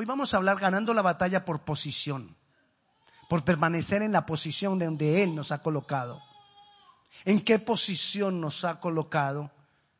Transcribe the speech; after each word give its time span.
Hoy 0.00 0.06
vamos 0.06 0.32
a 0.32 0.38
hablar 0.38 0.58
ganando 0.58 0.94
la 0.94 1.02
batalla 1.02 1.44
por 1.44 1.60
posición, 1.60 2.34
por 3.28 3.44
permanecer 3.44 4.00
en 4.00 4.12
la 4.12 4.24
posición 4.24 4.78
de 4.78 4.86
donde 4.86 5.22
Él 5.22 5.34
nos 5.34 5.52
ha 5.52 5.60
colocado. 5.60 6.22
¿En 7.26 7.42
qué 7.44 7.58
posición 7.58 8.40
nos 8.40 8.64
ha 8.64 8.80
colocado 8.80 9.50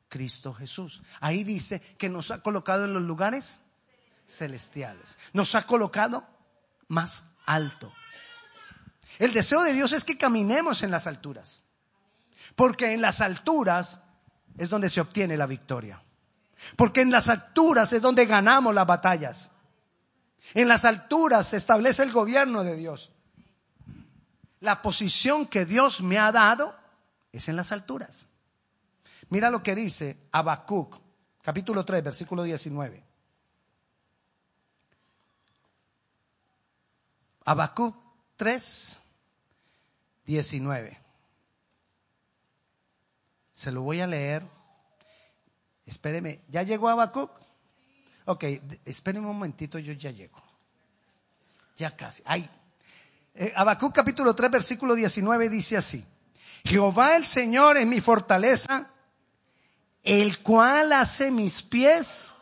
Cristo 0.09 0.55
Jesús? 0.55 1.03
Ahí 1.21 1.45
dice 1.45 1.81
que 1.99 2.09
nos 2.09 2.31
ha 2.31 2.41
colocado 2.43 2.87
en 2.87 2.95
los 2.95 3.03
lugares 3.03 3.61
celestiales. 4.27 5.19
Nos 5.35 5.55
ha 5.55 5.67
colocado 5.67 6.27
más 6.89 7.25
alto. 7.45 7.93
El 9.19 9.35
deseo 9.35 9.63
de 9.65 9.75
Dios 9.75 9.93
es 9.93 10.07
que 10.07 10.17
caminemos 10.17 10.83
en 10.83 10.91
las 10.91 11.07
alturas. 11.07 11.63
Porque 12.57 12.95
en 12.95 13.03
las 13.03 13.21
alturas 13.21 14.01
es 14.57 14.71
donde 14.71 14.89
se 14.89 15.03
obtiene 15.03 15.37
la 15.37 15.45
victoria. 15.45 16.03
Porque 16.77 17.03
en 17.03 17.11
las 17.11 17.29
alturas 17.29 17.93
es 17.93 18.01
donde 18.01 18.25
ganamos 18.25 18.75
las 18.75 18.87
batallas. 18.87 19.51
En 20.55 20.69
las 20.69 20.85
alturas 20.85 21.49
se 21.49 21.57
establece 21.57 22.03
el 22.03 22.13
gobierno 22.13 22.65
de 22.65 22.77
Dios. 22.77 23.13
La 24.61 24.83
posición 24.83 25.47
que 25.47 25.65
Dios 25.65 26.03
me 26.03 26.19
ha 26.19 26.33
dado 26.33 26.75
es 27.33 27.49
en 27.49 27.57
las 27.57 27.73
alturas. 27.73 28.27
Mira 29.29 29.51
lo 29.51 29.63
que 29.63 29.75
dice 29.75 30.19
Habacuc, 30.33 31.01
capítulo 31.43 31.85
3, 31.85 32.03
versículo 32.03 32.43
19. 32.43 33.05
Habacuc 37.45 37.97
3, 38.37 39.01
19. 40.27 40.99
Se 43.53 43.73
lo 43.73 43.83
voy 43.83 44.01
a 44.01 44.07
leer. 44.07 44.47
Espéreme, 45.87 46.41
¿ya 46.49 46.63
llegó 46.63 46.89
Habacuc? 46.89 47.31
Ok, 48.25 48.45
espéreme 48.85 49.27
un 49.27 49.35
momentito, 49.35 49.79
yo 49.79 49.93
ya 49.93 50.11
llego. 50.11 50.43
Ya 51.77 51.97
casi. 51.97 52.23
Ahí. 52.27 52.49
Eh, 53.35 53.55
capítulo 53.95 54.35
3, 54.35 54.51
versículo 54.51 54.95
19 54.95 55.49
dice 55.49 55.77
así. 55.77 56.05
Jehová 56.65 57.17
el 57.17 57.25
Señor 57.25 57.77
es 57.79 57.87
mi 57.87 58.01
fortaleza, 58.01 58.91
el 60.03 60.39
cual 60.41 60.93
hace 60.93 61.31
mis 61.31 61.63
pies 61.63 62.35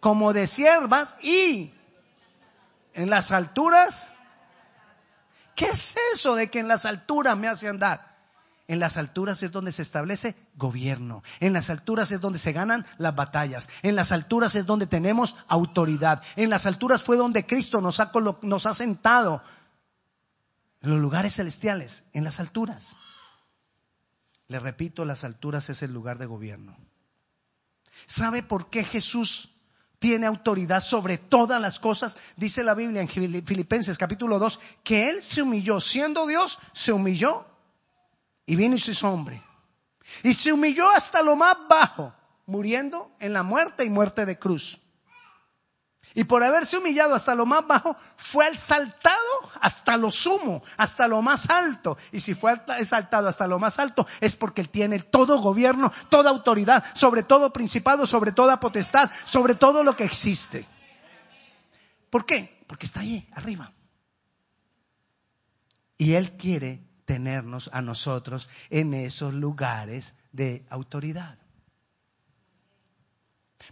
como 0.00 0.32
de 0.32 0.46
siervas 0.46 1.16
y 1.22 1.74
en 2.94 3.10
las 3.10 3.32
alturas. 3.32 4.14
¿Qué 5.54 5.66
es 5.66 5.96
eso 6.14 6.34
de 6.34 6.50
que 6.50 6.60
en 6.60 6.68
las 6.68 6.86
alturas 6.86 7.36
me 7.36 7.48
hace 7.48 7.68
andar? 7.68 8.15
En 8.68 8.80
las 8.80 8.96
alturas 8.96 9.42
es 9.44 9.52
donde 9.52 9.70
se 9.70 9.82
establece 9.82 10.34
gobierno. 10.56 11.22
En 11.38 11.52
las 11.52 11.70
alturas 11.70 12.10
es 12.10 12.20
donde 12.20 12.40
se 12.40 12.52
ganan 12.52 12.84
las 12.98 13.14
batallas. 13.14 13.68
En 13.82 13.94
las 13.94 14.10
alturas 14.10 14.56
es 14.56 14.66
donde 14.66 14.86
tenemos 14.86 15.36
autoridad. 15.46 16.22
En 16.34 16.50
las 16.50 16.66
alturas 16.66 17.02
fue 17.02 17.16
donde 17.16 17.46
Cristo 17.46 17.80
nos 17.80 18.00
ha, 18.00 18.10
nos 18.42 18.66
ha 18.66 18.74
sentado 18.74 19.40
en 20.82 20.90
los 20.90 20.98
lugares 20.98 21.34
celestiales, 21.34 22.02
en 22.12 22.24
las 22.24 22.40
alturas. 22.40 22.96
Le 24.48 24.58
repito, 24.58 25.04
las 25.04 25.22
alturas 25.22 25.70
es 25.70 25.82
el 25.82 25.92
lugar 25.92 26.18
de 26.18 26.26
gobierno. 26.26 26.76
¿Sabe 28.06 28.42
por 28.42 28.68
qué 28.68 28.82
Jesús 28.82 29.50
tiene 30.00 30.26
autoridad 30.26 30.82
sobre 30.82 31.18
todas 31.18 31.60
las 31.60 31.78
cosas? 31.78 32.18
Dice 32.36 32.64
la 32.64 32.74
Biblia 32.74 33.00
en 33.00 33.08
Filipenses 33.08 33.96
capítulo 33.96 34.40
2 34.40 34.58
que 34.82 35.08
Él 35.08 35.22
se 35.22 35.42
humilló, 35.42 35.80
siendo 35.80 36.26
Dios, 36.26 36.58
se 36.72 36.92
humilló 36.92 37.46
y 38.46 38.56
vino 38.56 38.76
y 38.76 38.78
se 38.78 39.06
hombre. 39.06 39.42
Y 40.22 40.32
se 40.32 40.52
humilló 40.52 40.88
hasta 40.88 41.22
lo 41.22 41.36
más 41.36 41.56
bajo, 41.68 42.14
muriendo 42.46 43.10
en 43.18 43.32
la 43.32 43.42
muerte 43.42 43.84
y 43.84 43.90
muerte 43.90 44.24
de 44.24 44.38
cruz. 44.38 44.78
Y 46.14 46.24
por 46.24 46.42
haberse 46.42 46.78
humillado 46.78 47.14
hasta 47.14 47.34
lo 47.34 47.44
más 47.44 47.66
bajo, 47.66 47.96
fue 48.16 48.48
exaltado 48.48 49.16
hasta 49.60 49.96
lo 49.96 50.10
sumo, 50.10 50.62
hasta 50.76 51.08
lo 51.08 51.20
más 51.20 51.50
alto. 51.50 51.98
Y 52.12 52.20
si 52.20 52.34
fue 52.34 52.58
exaltado 52.78 53.28
hasta 53.28 53.46
lo 53.46 53.58
más 53.58 53.78
alto, 53.78 54.06
es 54.20 54.36
porque 54.36 54.62
Él 54.62 54.70
tiene 54.70 55.00
todo 55.00 55.40
gobierno, 55.40 55.92
toda 56.08 56.30
autoridad, 56.30 56.84
sobre 56.94 57.22
todo 57.22 57.52
principado, 57.52 58.06
sobre 58.06 58.32
toda 58.32 58.60
potestad, 58.60 59.10
sobre 59.24 59.56
todo 59.56 59.82
lo 59.82 59.96
que 59.96 60.04
existe. 60.04 60.66
¿Por 62.08 62.24
qué? 62.24 62.64
Porque 62.66 62.86
está 62.86 63.00
ahí, 63.00 63.28
arriba. 63.32 63.72
Y 65.98 66.14
Él 66.14 66.36
quiere 66.36 66.85
tenernos 67.06 67.70
a 67.72 67.80
nosotros 67.80 68.48
en 68.68 68.92
esos 68.92 69.32
lugares 69.32 70.14
de 70.32 70.66
autoridad. 70.68 71.38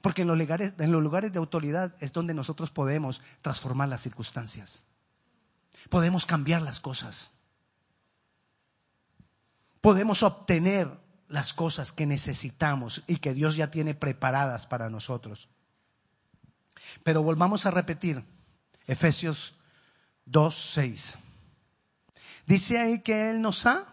Porque 0.00 0.22
en 0.22 0.28
los, 0.28 0.38
lugares, 0.38 0.72
en 0.78 0.92
los 0.92 1.02
lugares 1.02 1.32
de 1.32 1.38
autoridad 1.38 1.94
es 2.00 2.12
donde 2.12 2.32
nosotros 2.32 2.70
podemos 2.70 3.20
transformar 3.42 3.88
las 3.88 4.00
circunstancias. 4.00 4.84
Podemos 5.90 6.24
cambiar 6.24 6.62
las 6.62 6.80
cosas. 6.80 7.30
Podemos 9.80 10.22
obtener 10.22 10.88
las 11.28 11.52
cosas 11.52 11.92
que 11.92 12.06
necesitamos 12.06 13.02
y 13.06 13.16
que 13.16 13.34
Dios 13.34 13.56
ya 13.56 13.70
tiene 13.70 13.94
preparadas 13.94 14.66
para 14.66 14.88
nosotros. 14.88 15.48
Pero 17.02 17.22
volvamos 17.22 17.66
a 17.66 17.70
repetir 17.70 18.24
Efesios 18.86 19.54
2, 20.26 20.54
6. 20.54 21.18
Dice 22.46 22.78
ahí 22.78 23.00
que 23.00 23.30
Él 23.30 23.40
nos 23.40 23.66
ha 23.66 23.86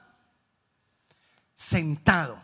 sentado 1.56 2.41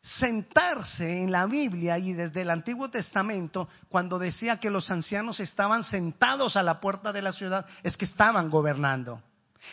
sentarse 0.00 1.22
en 1.22 1.30
la 1.30 1.46
Biblia 1.46 1.98
y 1.98 2.14
desde 2.14 2.40
el 2.40 2.50
Antiguo 2.50 2.90
Testamento, 2.90 3.68
cuando 3.90 4.18
decía 4.18 4.58
que 4.58 4.70
los 4.70 4.90
ancianos 4.90 5.38
estaban 5.40 5.84
sentados 5.84 6.56
a 6.56 6.62
la 6.62 6.80
puerta 6.80 7.12
de 7.12 7.20
la 7.20 7.32
ciudad, 7.32 7.66
es 7.82 7.98
que 7.98 8.06
estaban 8.06 8.48
gobernando. 8.48 9.22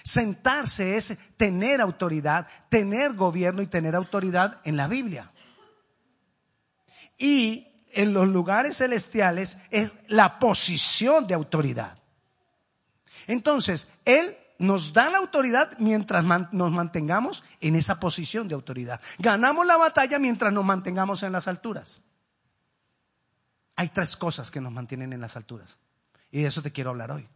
Sentarse 0.04 0.98
es 0.98 1.18
tener 1.38 1.80
autoridad, 1.80 2.48
tener 2.70 3.14
gobierno 3.14 3.62
y 3.62 3.68
tener 3.68 3.96
autoridad 3.96 4.60
en 4.66 4.76
la 4.76 4.88
Biblia. 4.88 5.32
Y 7.18 7.68
en 7.94 8.14
los 8.14 8.28
lugares 8.28 8.78
celestiales 8.78 9.58
es 9.72 9.96
la 10.08 10.38
posición 10.40 11.28
de 11.28 11.34
autoridad. 11.34 11.98
Entonces, 13.28 13.88
Él 14.06 14.38
nos 14.58 14.94
da 14.94 15.10
la 15.10 15.18
autoridad 15.18 15.78
mientras 15.80 16.24
nos 16.24 16.72
mantengamos 16.72 17.44
en 17.60 17.76
esa 17.76 18.00
posición 18.00 18.48
de 18.48 18.56
autoridad. 18.56 19.02
Ganamos 19.20 19.66
la 19.66 19.78
batalla 19.78 20.20
mientras 20.20 20.54
nos 20.54 20.66
mantengamos 20.66 21.24
en 21.24 21.32
las 21.32 21.48
alturas. 21.48 22.02
Hay 23.76 23.90
tres 23.90 24.16
cosas 24.16 24.52
que 24.52 24.62
nos 24.62 24.72
mantienen 24.72 25.12
en 25.14 25.22
las 25.22 25.36
alturas. 25.36 25.78
Y 26.32 26.42
de 26.42 26.48
eso 26.48 26.62
te 26.62 26.72
quiero 26.72 26.92
hablar 26.92 27.12
hoy. 27.12 27.28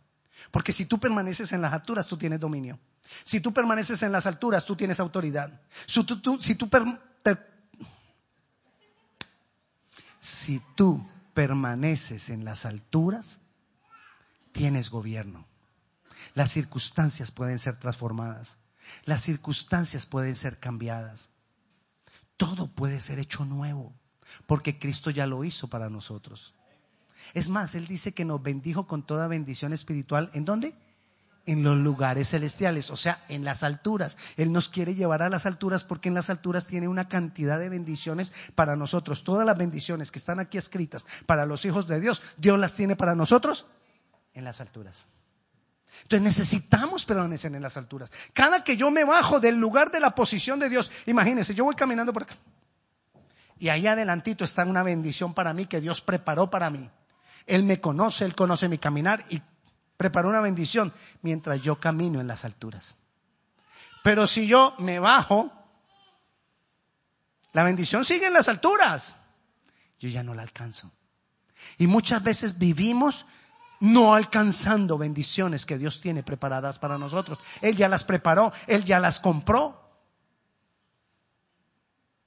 Porque 0.52 0.72
si 0.72 0.86
tú 0.86 1.00
permaneces 1.00 1.52
en 1.52 1.62
las 1.62 1.74
alturas, 1.74 2.08
tú 2.08 2.18
tienes 2.18 2.40
dominio. 2.40 2.80
Si 3.26 3.40
tú 3.40 3.54
permaneces 3.54 4.04
en 4.04 4.12
las 4.12 4.26
alturas, 4.26 4.66
tú 4.66 4.76
tienes 4.76 5.00
autoridad. 5.00 5.62
Si 10.20 10.60
tú, 10.76 11.08
permaneces 11.34 12.30
en 12.30 12.46
las 12.46 12.66
alturas, 12.66 13.40
tienes 14.52 14.90
gobierno. 14.90 15.46
Las 16.34 16.52
circunstancias 16.52 17.32
pueden 17.32 17.60
ser 17.60 17.78
transformadas. 17.78 18.58
Las 19.06 19.22
circunstancias 19.22 20.06
pueden 20.06 20.36
ser 20.36 20.60
cambiadas. 20.60 21.30
Todo 22.38 22.68
puede 22.68 23.02
ser 23.02 23.20
hecho 23.20 23.46
nuevo, 23.46 23.94
porque 24.48 24.80
Cristo 24.80 25.10
ya 25.10 25.28
lo 25.28 25.44
hizo 25.44 25.68
para 25.68 25.90
nosotros. 25.90 26.56
Es 27.34 27.50
más, 27.50 27.76
Él 27.76 27.86
dice 27.86 28.14
que 28.14 28.26
nos 28.26 28.42
bendijo 28.42 28.88
con 28.88 29.06
toda 29.06 29.28
bendición 29.28 29.74
espiritual. 29.74 30.32
¿En 30.34 30.46
dónde? 30.46 30.74
En 31.46 31.64
los 31.64 31.78
lugares 31.78 32.30
celestiales, 32.30 32.92
o 32.92 32.96
sea, 32.96 33.24
en 33.28 33.44
las 33.44 33.64
alturas. 33.64 34.18
Él 34.38 34.52
nos 34.52 34.70
quiere 34.70 34.96
llevar 34.96 35.22
a 35.22 35.30
las 35.30 35.46
alturas 35.46 35.84
porque 35.84 36.10
en 36.10 36.16
las 36.16 36.30
alturas 36.30 36.68
tiene 36.68 36.88
una 36.88 37.10
cantidad 37.10 37.60
de 37.60 37.70
bendiciones 37.70 38.32
para 38.56 38.76
nosotros. 38.76 39.24
Todas 39.24 39.46
las 39.46 39.58
bendiciones 39.58 40.12
que 40.12 40.20
están 40.20 40.40
aquí 40.40 40.58
escritas 40.58 41.06
para 41.26 41.46
los 41.46 41.66
hijos 41.66 41.88
de 41.88 42.00
Dios, 42.00 42.22
Dios 42.38 42.60
las 42.60 42.76
tiene 42.76 42.96
para 42.96 43.16
nosotros 43.16 43.68
en 44.34 44.44
las 44.44 44.62
alturas. 44.62 45.08
Entonces 46.04 46.22
necesitamos 46.22 47.06
permanecer 47.06 47.54
en 47.54 47.62
las 47.62 47.78
alturas. 47.78 48.12
Cada 48.34 48.64
que 48.64 48.78
yo 48.78 48.92
me 48.92 49.04
bajo 49.04 49.40
del 49.40 49.58
lugar 49.58 49.92
de 49.92 50.00
la 50.00 50.16
posición 50.16 50.60
de 50.60 50.70
Dios, 50.70 50.92
imagínense, 51.06 51.54
yo 51.54 51.64
voy 51.64 51.76
caminando 51.76 52.14
por 52.14 52.24
acá. 52.24 52.36
Y 53.60 53.70
ahí 53.70 53.88
adelantito 53.88 54.46
está 54.46 54.64
una 54.66 54.84
bendición 54.84 55.34
para 55.34 55.54
mí 55.54 55.66
que 55.66 55.82
Dios 55.82 56.02
preparó 56.02 56.50
para 56.50 56.70
mí. 56.70 56.90
Él 57.46 57.64
me 57.64 57.82
conoce, 57.82 58.26
Él 58.26 58.36
conoce 58.36 58.68
mi 58.68 58.78
caminar 58.78 59.26
y 59.30 59.42
preparó 59.98 60.30
una 60.30 60.40
bendición 60.40 60.94
mientras 61.22 61.62
yo 61.62 61.80
camino 61.80 62.22
en 62.22 62.28
las 62.28 62.46
alturas. 62.46 62.98
Pero 64.02 64.28
si 64.28 64.48
yo 64.48 64.76
me 64.80 65.00
bajo, 65.00 65.52
la 67.52 67.64
bendición 67.64 68.06
sigue 68.06 68.28
en 68.28 68.34
las 68.34 68.48
alturas. 68.48 69.18
Yo 70.00 70.08
ya 70.08 70.24
no 70.24 70.34
la 70.34 70.44
alcanzo. 70.44 70.90
Y 71.78 71.88
muchas 71.88 72.24
veces 72.24 72.58
vivimos 72.58 73.26
no 73.80 74.14
alcanzando 74.14 74.98
bendiciones 74.98 75.66
que 75.66 75.78
Dios 75.78 76.02
tiene 76.02 76.24
preparadas 76.24 76.80
para 76.80 76.98
nosotros. 76.98 77.40
Él 77.62 77.76
ya 77.76 77.88
las 77.88 78.04
preparó, 78.04 78.52
Él 78.68 78.84
ya 78.84 79.00
las 79.00 79.20
compró, 79.20 79.90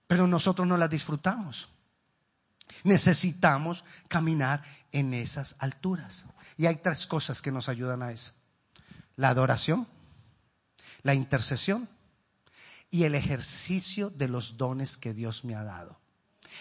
pero 0.07 0.27
nosotros 0.27 0.67
no 0.67 0.77
las 0.77 0.91
disfrutamos. 0.91 1.69
Necesitamos 2.85 3.85
caminar 4.09 4.63
en 4.93 5.15
esas 5.15 5.57
alturas. 5.59 6.25
Y 6.57 6.67
hay 6.67 6.77
tres 6.77 7.07
cosas 7.07 7.43
que 7.43 7.53
nos 7.53 7.69
ayudan 7.69 8.03
a 8.03 8.13
eso. 8.13 8.33
La 9.17 9.29
adoración, 9.29 9.87
la 11.03 11.15
intercesión 11.15 11.89
y 12.91 13.05
el 13.05 13.15
ejercicio 13.15 14.11
de 14.11 14.29
los 14.29 14.57
dones 14.57 14.97
que 14.97 15.15
Dios 15.15 15.45
me 15.45 15.55
ha 15.55 15.65
dado. 15.65 16.02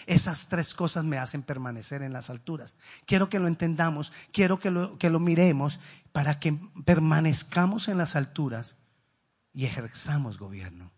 Esas 0.06 0.48
tres 0.48 0.74
cosas 0.74 1.04
me 1.04 1.18
hacen 1.18 1.42
permanecer 1.42 2.02
en 2.02 2.12
las 2.12 2.30
alturas. 2.30 2.74
Quiero 3.06 3.28
que 3.28 3.38
lo 3.38 3.46
entendamos, 3.46 4.12
quiero 4.32 4.58
que 4.58 4.70
lo, 4.70 4.98
que 4.98 5.10
lo 5.10 5.20
miremos 5.20 5.80
para 6.12 6.38
que 6.38 6.58
permanezcamos 6.84 7.88
en 7.88 7.98
las 7.98 8.16
alturas 8.16 8.76
y 9.52 9.66
ejerzamos 9.66 10.38
gobierno. 10.38 10.90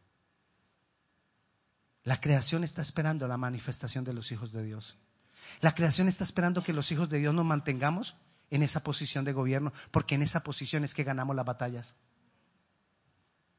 La 2.03 2.21
creación 2.21 2.65
está 2.65 2.83
esperando 2.83 3.27
la 3.27 3.39
manifestación 3.39 4.05
de 4.05 4.13
los 4.13 4.31
hijos 4.31 4.53
de 4.53 4.63
Dios. 4.63 4.99
La 5.61 5.75
creación 5.75 6.09
está 6.09 6.25
esperando 6.25 6.63
que 6.63 6.73
los 6.73 6.91
hijos 6.93 7.09
de 7.09 7.19
Dios 7.19 7.35
nos 7.35 7.45
mantengamos 7.45 8.17
en 8.51 8.63
esa 8.63 8.83
posición 8.83 9.25
de 9.25 9.33
gobierno, 9.33 9.73
porque 9.91 10.15
en 10.15 10.23
esa 10.23 10.43
posición 10.43 10.85
es 10.85 10.95
que 10.95 11.05
ganamos 11.05 11.35
las 11.35 11.47
batallas. 11.47 11.97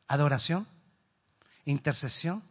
Adoración, 0.07 0.67
intercesión 1.65 2.43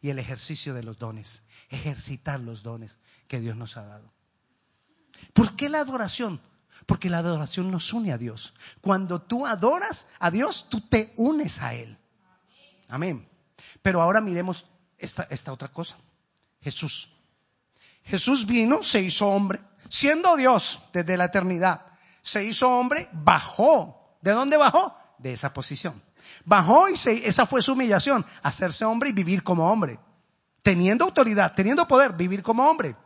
y 0.00 0.10
el 0.10 0.18
ejercicio 0.18 0.74
de 0.74 0.82
los 0.82 0.98
dones. 0.98 1.42
Ejercitar 1.68 2.40
los 2.40 2.62
dones 2.62 2.98
que 3.28 3.40
Dios 3.40 3.56
nos 3.56 3.76
ha 3.76 3.84
dado. 3.84 4.12
¿Por 5.32 5.56
qué 5.56 5.68
la 5.68 5.80
adoración? 5.80 6.40
Porque 6.86 7.10
la 7.10 7.18
adoración 7.18 7.70
nos 7.70 7.92
une 7.92 8.12
a 8.12 8.18
Dios. 8.18 8.54
Cuando 8.80 9.22
tú 9.22 9.46
adoras 9.46 10.06
a 10.18 10.30
Dios, 10.30 10.66
tú 10.68 10.80
te 10.80 11.12
unes 11.16 11.62
a 11.62 11.74
Él. 11.74 11.96
Amén. 12.88 13.28
Pero 13.82 14.02
ahora 14.02 14.20
miremos 14.20 14.66
esta, 14.98 15.52
otra 15.52 15.68
cosa. 15.68 15.96
Jesús. 16.60 17.10
Jesús 18.04 18.46
vino, 18.46 18.82
se 18.82 19.00
hizo 19.00 19.28
hombre, 19.28 19.60
siendo 19.88 20.36
Dios 20.36 20.80
desde 20.92 21.16
la 21.16 21.26
eternidad. 21.26 21.86
Se 22.22 22.44
hizo 22.44 22.70
hombre, 22.70 23.08
bajó. 23.12 24.18
¿De 24.20 24.32
dónde 24.32 24.56
bajó? 24.56 24.96
De 25.18 25.32
esa 25.32 25.52
posición. 25.52 26.02
Bajó 26.44 26.88
y 26.88 26.96
se, 26.96 27.26
esa 27.26 27.46
fue 27.46 27.62
su 27.62 27.72
humillación, 27.72 28.24
hacerse 28.42 28.84
hombre 28.84 29.10
y 29.10 29.12
vivir 29.12 29.42
como 29.42 29.70
hombre. 29.70 29.98
Teniendo 30.62 31.04
autoridad, 31.04 31.54
teniendo 31.54 31.86
poder, 31.86 32.12
vivir 32.12 32.42
como 32.42 32.68
hombre. 32.68 32.96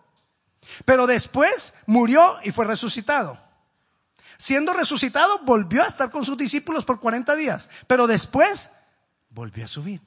Pero 0.84 1.06
después 1.06 1.74
murió 1.86 2.38
y 2.44 2.52
fue 2.52 2.64
resucitado. 2.64 3.38
Siendo 4.38 4.72
resucitado, 4.72 5.40
volvió 5.44 5.82
a 5.82 5.86
estar 5.86 6.10
con 6.10 6.24
sus 6.24 6.36
discípulos 6.36 6.84
por 6.84 7.00
40 7.00 7.34
días. 7.34 7.68
Pero 7.86 8.06
después 8.06 8.70
volvió 9.30 9.64
a 9.64 9.68
subir. 9.68 10.00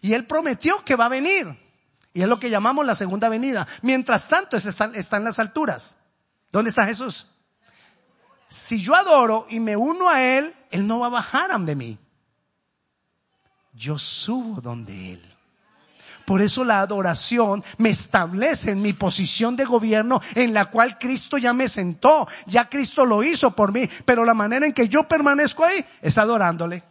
Y 0.00 0.14
él 0.14 0.26
prometió 0.26 0.84
que 0.84 0.96
va 0.96 1.06
a 1.06 1.10
venir. 1.10 1.46
Y 2.14 2.22
es 2.22 2.28
lo 2.28 2.40
que 2.40 2.48
llamamos 2.48 2.86
la 2.86 2.94
segunda 2.94 3.28
venida. 3.28 3.66
Mientras 3.82 4.28
tanto, 4.28 4.56
está, 4.56 4.90
está 4.94 5.18
en 5.18 5.24
las 5.24 5.38
alturas. 5.38 5.96
¿Dónde 6.50 6.70
está 6.70 6.86
Jesús? 6.86 7.28
Si 8.48 8.80
yo 8.80 8.94
adoro 8.94 9.46
y 9.50 9.60
me 9.60 9.76
uno 9.76 10.08
a 10.08 10.22
Él, 10.22 10.54
Él 10.70 10.86
no 10.86 11.00
va 11.00 11.06
a 11.06 11.10
bajar 11.10 11.60
de 11.60 11.76
mí. 11.76 11.98
Yo 13.76 13.98
subo 13.98 14.60
donde 14.60 15.12
Él. 15.12 15.36
Por 16.24 16.42
eso 16.42 16.64
la 16.64 16.80
adoración 16.80 17.62
me 17.78 17.90
establece 17.90 18.72
en 18.72 18.82
mi 18.82 18.92
posición 18.92 19.54
de 19.54 19.64
gobierno 19.64 20.20
en 20.34 20.52
la 20.52 20.64
cual 20.66 20.98
Cristo 20.98 21.38
ya 21.38 21.52
me 21.52 21.68
sentó, 21.68 22.26
ya 22.46 22.68
Cristo 22.68 23.04
lo 23.04 23.22
hizo 23.22 23.54
por 23.54 23.72
mí, 23.72 23.88
pero 24.04 24.24
la 24.24 24.34
manera 24.34 24.66
en 24.66 24.72
que 24.72 24.88
yo 24.88 25.06
permanezco 25.06 25.64
ahí 25.64 25.86
es 26.02 26.18
adorándole. 26.18 26.82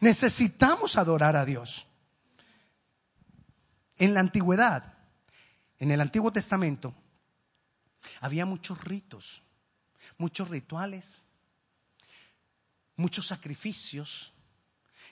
Necesitamos 0.00 0.96
adorar 0.96 1.36
a 1.36 1.44
Dios. 1.44 1.86
En 3.96 4.14
la 4.14 4.20
antigüedad, 4.20 4.94
en 5.78 5.92
el 5.92 6.00
Antiguo 6.00 6.32
Testamento, 6.32 6.92
había 8.20 8.46
muchos 8.46 8.82
ritos, 8.82 9.44
muchos 10.18 10.48
rituales, 10.48 11.24
muchos 12.96 13.28
sacrificios 13.28 14.33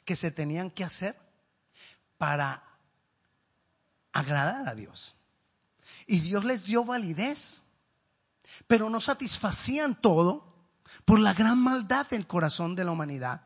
que 0.04 0.16
se 0.16 0.31
tenían 0.31 0.70
que 0.70 0.84
hacer 0.84 1.16
para 2.19 2.62
agradar 4.12 4.69
a 4.69 4.75
Dios. 4.75 5.16
Y 6.06 6.20
Dios 6.20 6.44
les 6.44 6.64
dio 6.64 6.84
validez, 6.84 7.62
pero 8.66 8.90
no 8.90 9.00
satisfacían 9.00 10.00
todo 10.00 10.52
por 11.04 11.19
la 11.19 11.34
gran 11.34 11.58
maldad 11.58 12.06
del 12.08 12.26
corazón 12.26 12.75
de 12.75 12.84
la 12.84 12.93
humanidad. 12.93 13.43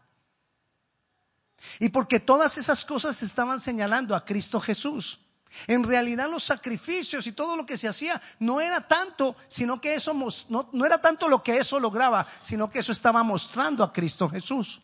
Y 1.78 1.88
porque 1.90 2.20
todas 2.20 2.58
esas 2.58 2.84
cosas 2.84 3.22
estaban 3.22 3.60
señalando 3.60 4.14
a 4.14 4.24
Cristo 4.24 4.60
Jesús. 4.60 5.20
En 5.68 5.84
realidad 5.84 6.28
los 6.30 6.44
sacrificios 6.44 7.26
y 7.26 7.32
todo 7.32 7.56
lo 7.56 7.64
que 7.64 7.78
se 7.78 7.88
hacía 7.88 8.20
no 8.40 8.60
era 8.60 8.86
tanto, 8.88 9.36
sino 9.48 9.80
que 9.80 9.94
eso 9.94 10.12
no, 10.48 10.68
no 10.72 10.84
era 10.86 11.00
tanto 11.00 11.28
lo 11.28 11.42
que 11.42 11.58
eso 11.58 11.80
lograba, 11.80 12.26
sino 12.40 12.70
que 12.70 12.80
eso 12.80 12.92
estaba 12.92 13.22
mostrando 13.22 13.82
a 13.82 13.92
Cristo 13.92 14.28
Jesús. 14.28 14.82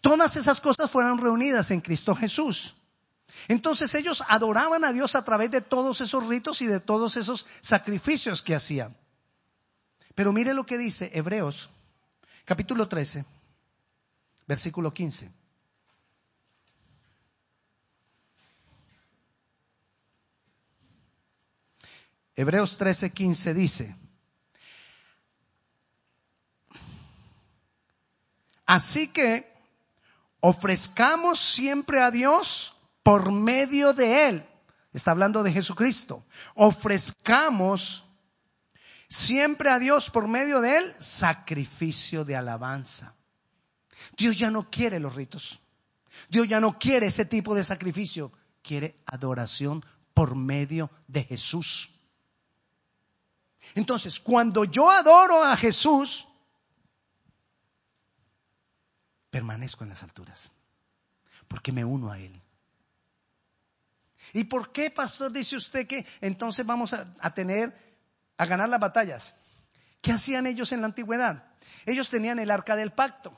Todas 0.00 0.36
esas 0.36 0.60
cosas 0.60 0.90
fueron 0.90 1.18
reunidas 1.18 1.70
en 1.70 1.80
Cristo 1.80 2.14
Jesús. 2.14 2.74
Entonces 3.48 3.94
ellos 3.94 4.22
adoraban 4.28 4.84
a 4.84 4.92
Dios 4.92 5.14
a 5.14 5.24
través 5.24 5.50
de 5.50 5.60
todos 5.60 6.00
esos 6.00 6.26
ritos 6.26 6.62
y 6.62 6.66
de 6.66 6.80
todos 6.80 7.16
esos 7.16 7.46
sacrificios 7.60 8.42
que 8.42 8.54
hacían. 8.54 8.96
Pero 10.14 10.32
mire 10.32 10.54
lo 10.54 10.64
que 10.64 10.78
dice 10.78 11.10
Hebreos, 11.12 11.70
capítulo 12.44 12.88
13, 12.88 13.24
versículo 14.46 14.94
15. 14.94 15.30
Hebreos 22.36 22.78
13, 22.78 23.10
15 23.10 23.54
dice, 23.54 23.96
así 28.66 29.08
que 29.08 29.53
ofrezcamos 30.46 31.40
siempre 31.40 32.02
a 32.02 32.10
Dios 32.10 32.74
por 33.02 33.32
medio 33.32 33.94
de 33.94 34.28
Él. 34.28 34.46
Está 34.92 35.12
hablando 35.12 35.42
de 35.42 35.50
Jesucristo. 35.50 36.22
Ofrezcamos 36.54 38.04
siempre 39.08 39.70
a 39.70 39.78
Dios 39.78 40.10
por 40.10 40.28
medio 40.28 40.60
de 40.60 40.76
Él 40.76 40.94
sacrificio 40.98 42.26
de 42.26 42.36
alabanza. 42.36 43.14
Dios 44.18 44.38
ya 44.38 44.50
no 44.50 44.70
quiere 44.70 45.00
los 45.00 45.14
ritos. 45.14 45.60
Dios 46.28 46.46
ya 46.46 46.60
no 46.60 46.78
quiere 46.78 47.06
ese 47.06 47.24
tipo 47.24 47.54
de 47.54 47.64
sacrificio. 47.64 48.30
Quiere 48.60 49.00
adoración 49.06 49.82
por 50.12 50.34
medio 50.34 50.90
de 51.08 51.24
Jesús. 51.24 51.90
Entonces, 53.74 54.20
cuando 54.20 54.64
yo 54.64 54.90
adoro 54.90 55.42
a 55.42 55.56
Jesús, 55.56 56.28
permanezco 59.34 59.82
en 59.82 59.90
las 59.90 60.04
alturas, 60.04 60.52
porque 61.48 61.72
me 61.72 61.84
uno 61.84 62.12
a 62.12 62.20
Él. 62.20 62.40
¿Y 64.32 64.44
por 64.44 64.70
qué, 64.70 64.92
pastor, 64.92 65.32
dice 65.32 65.56
usted 65.56 65.88
que 65.88 66.06
entonces 66.20 66.64
vamos 66.64 66.94
a, 66.94 67.34
tener, 67.34 67.76
a 68.38 68.46
ganar 68.46 68.68
las 68.68 68.78
batallas? 68.78 69.34
¿Qué 70.00 70.12
hacían 70.12 70.46
ellos 70.46 70.70
en 70.70 70.82
la 70.82 70.86
antigüedad? 70.86 71.42
Ellos 71.84 72.10
tenían 72.10 72.38
el 72.38 72.48
arca 72.48 72.76
del 72.76 72.92
pacto. 72.92 73.36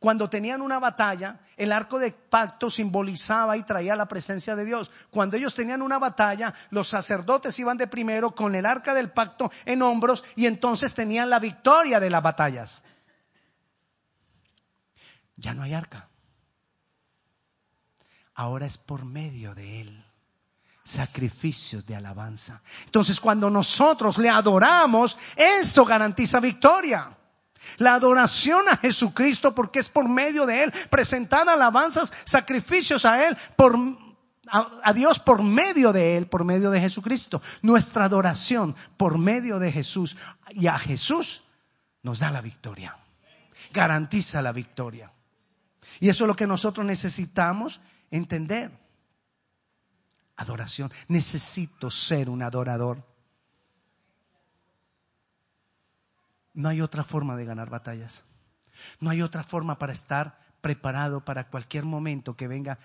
Cuando 0.00 0.28
tenían 0.28 0.60
una 0.60 0.78
batalla, 0.78 1.40
el 1.56 1.72
arco 1.72 1.98
de 1.98 2.12
pacto 2.12 2.68
simbolizaba 2.68 3.56
y 3.56 3.62
traía 3.62 3.96
la 3.96 4.08
presencia 4.08 4.54
de 4.54 4.66
Dios. 4.66 4.90
Cuando 5.08 5.38
ellos 5.38 5.54
tenían 5.54 5.80
una 5.80 5.98
batalla, 5.98 6.52
los 6.68 6.90
sacerdotes 6.90 7.58
iban 7.58 7.78
de 7.78 7.86
primero 7.86 8.34
con 8.34 8.54
el 8.54 8.66
arca 8.66 8.92
del 8.92 9.12
pacto 9.12 9.50
en 9.64 9.80
hombros 9.80 10.26
y 10.34 10.44
entonces 10.44 10.92
tenían 10.92 11.30
la 11.30 11.38
victoria 11.38 12.00
de 12.00 12.10
las 12.10 12.22
batallas. 12.22 12.82
Ya 15.36 15.54
no 15.54 15.62
hay 15.62 15.74
arca. 15.74 16.08
Ahora 18.34 18.66
es 18.66 18.78
por 18.78 19.04
medio 19.04 19.54
de 19.54 19.80
Él. 19.80 20.04
Sacrificios 20.84 21.84
de 21.84 21.96
alabanza. 21.96 22.62
Entonces 22.84 23.18
cuando 23.18 23.50
nosotros 23.50 24.18
le 24.18 24.28
adoramos, 24.28 25.18
eso 25.36 25.84
garantiza 25.84 26.38
victoria. 26.38 27.16
La 27.78 27.94
adoración 27.94 28.68
a 28.68 28.76
Jesucristo 28.76 29.54
porque 29.54 29.80
es 29.80 29.88
por 29.88 30.08
medio 30.08 30.46
de 30.46 30.64
Él, 30.64 30.72
presentar 30.90 31.48
alabanzas, 31.48 32.12
sacrificios 32.24 33.04
a 33.04 33.26
Él, 33.26 33.36
por, 33.56 33.76
a, 34.48 34.92
Dios 34.92 35.18
por 35.18 35.42
medio 35.42 35.92
de 35.92 36.16
Él, 36.16 36.28
por 36.28 36.44
medio 36.44 36.70
de 36.70 36.80
Jesucristo. 36.80 37.42
Nuestra 37.62 38.04
adoración 38.04 38.76
por 38.96 39.18
medio 39.18 39.58
de 39.58 39.72
Jesús 39.72 40.16
y 40.50 40.68
a 40.68 40.78
Jesús 40.78 41.42
nos 42.02 42.20
da 42.20 42.30
la 42.30 42.42
victoria. 42.42 42.96
Garantiza 43.72 44.42
la 44.42 44.52
victoria. 44.52 45.10
Y 46.00 46.08
eso 46.08 46.24
es 46.24 46.28
lo 46.28 46.36
que 46.36 46.46
nosotros 46.46 46.86
necesitamos 46.86 47.80
entender. 48.10 48.70
Adoración. 50.36 50.90
Necesito 51.08 51.90
ser 51.90 52.28
un 52.28 52.42
adorador. 52.42 53.06
No 56.52 56.68
hay 56.68 56.80
otra 56.80 57.04
forma 57.04 57.36
de 57.36 57.44
ganar 57.44 57.70
batallas. 57.70 58.24
No 59.00 59.10
hay 59.10 59.22
otra 59.22 59.42
forma 59.42 59.78
para 59.78 59.92
estar 59.92 60.38
preparado 60.60 61.24
para 61.24 61.48
cualquier 61.48 61.84
momento 61.84 62.36
que 62.36 62.48
venga 62.48 62.78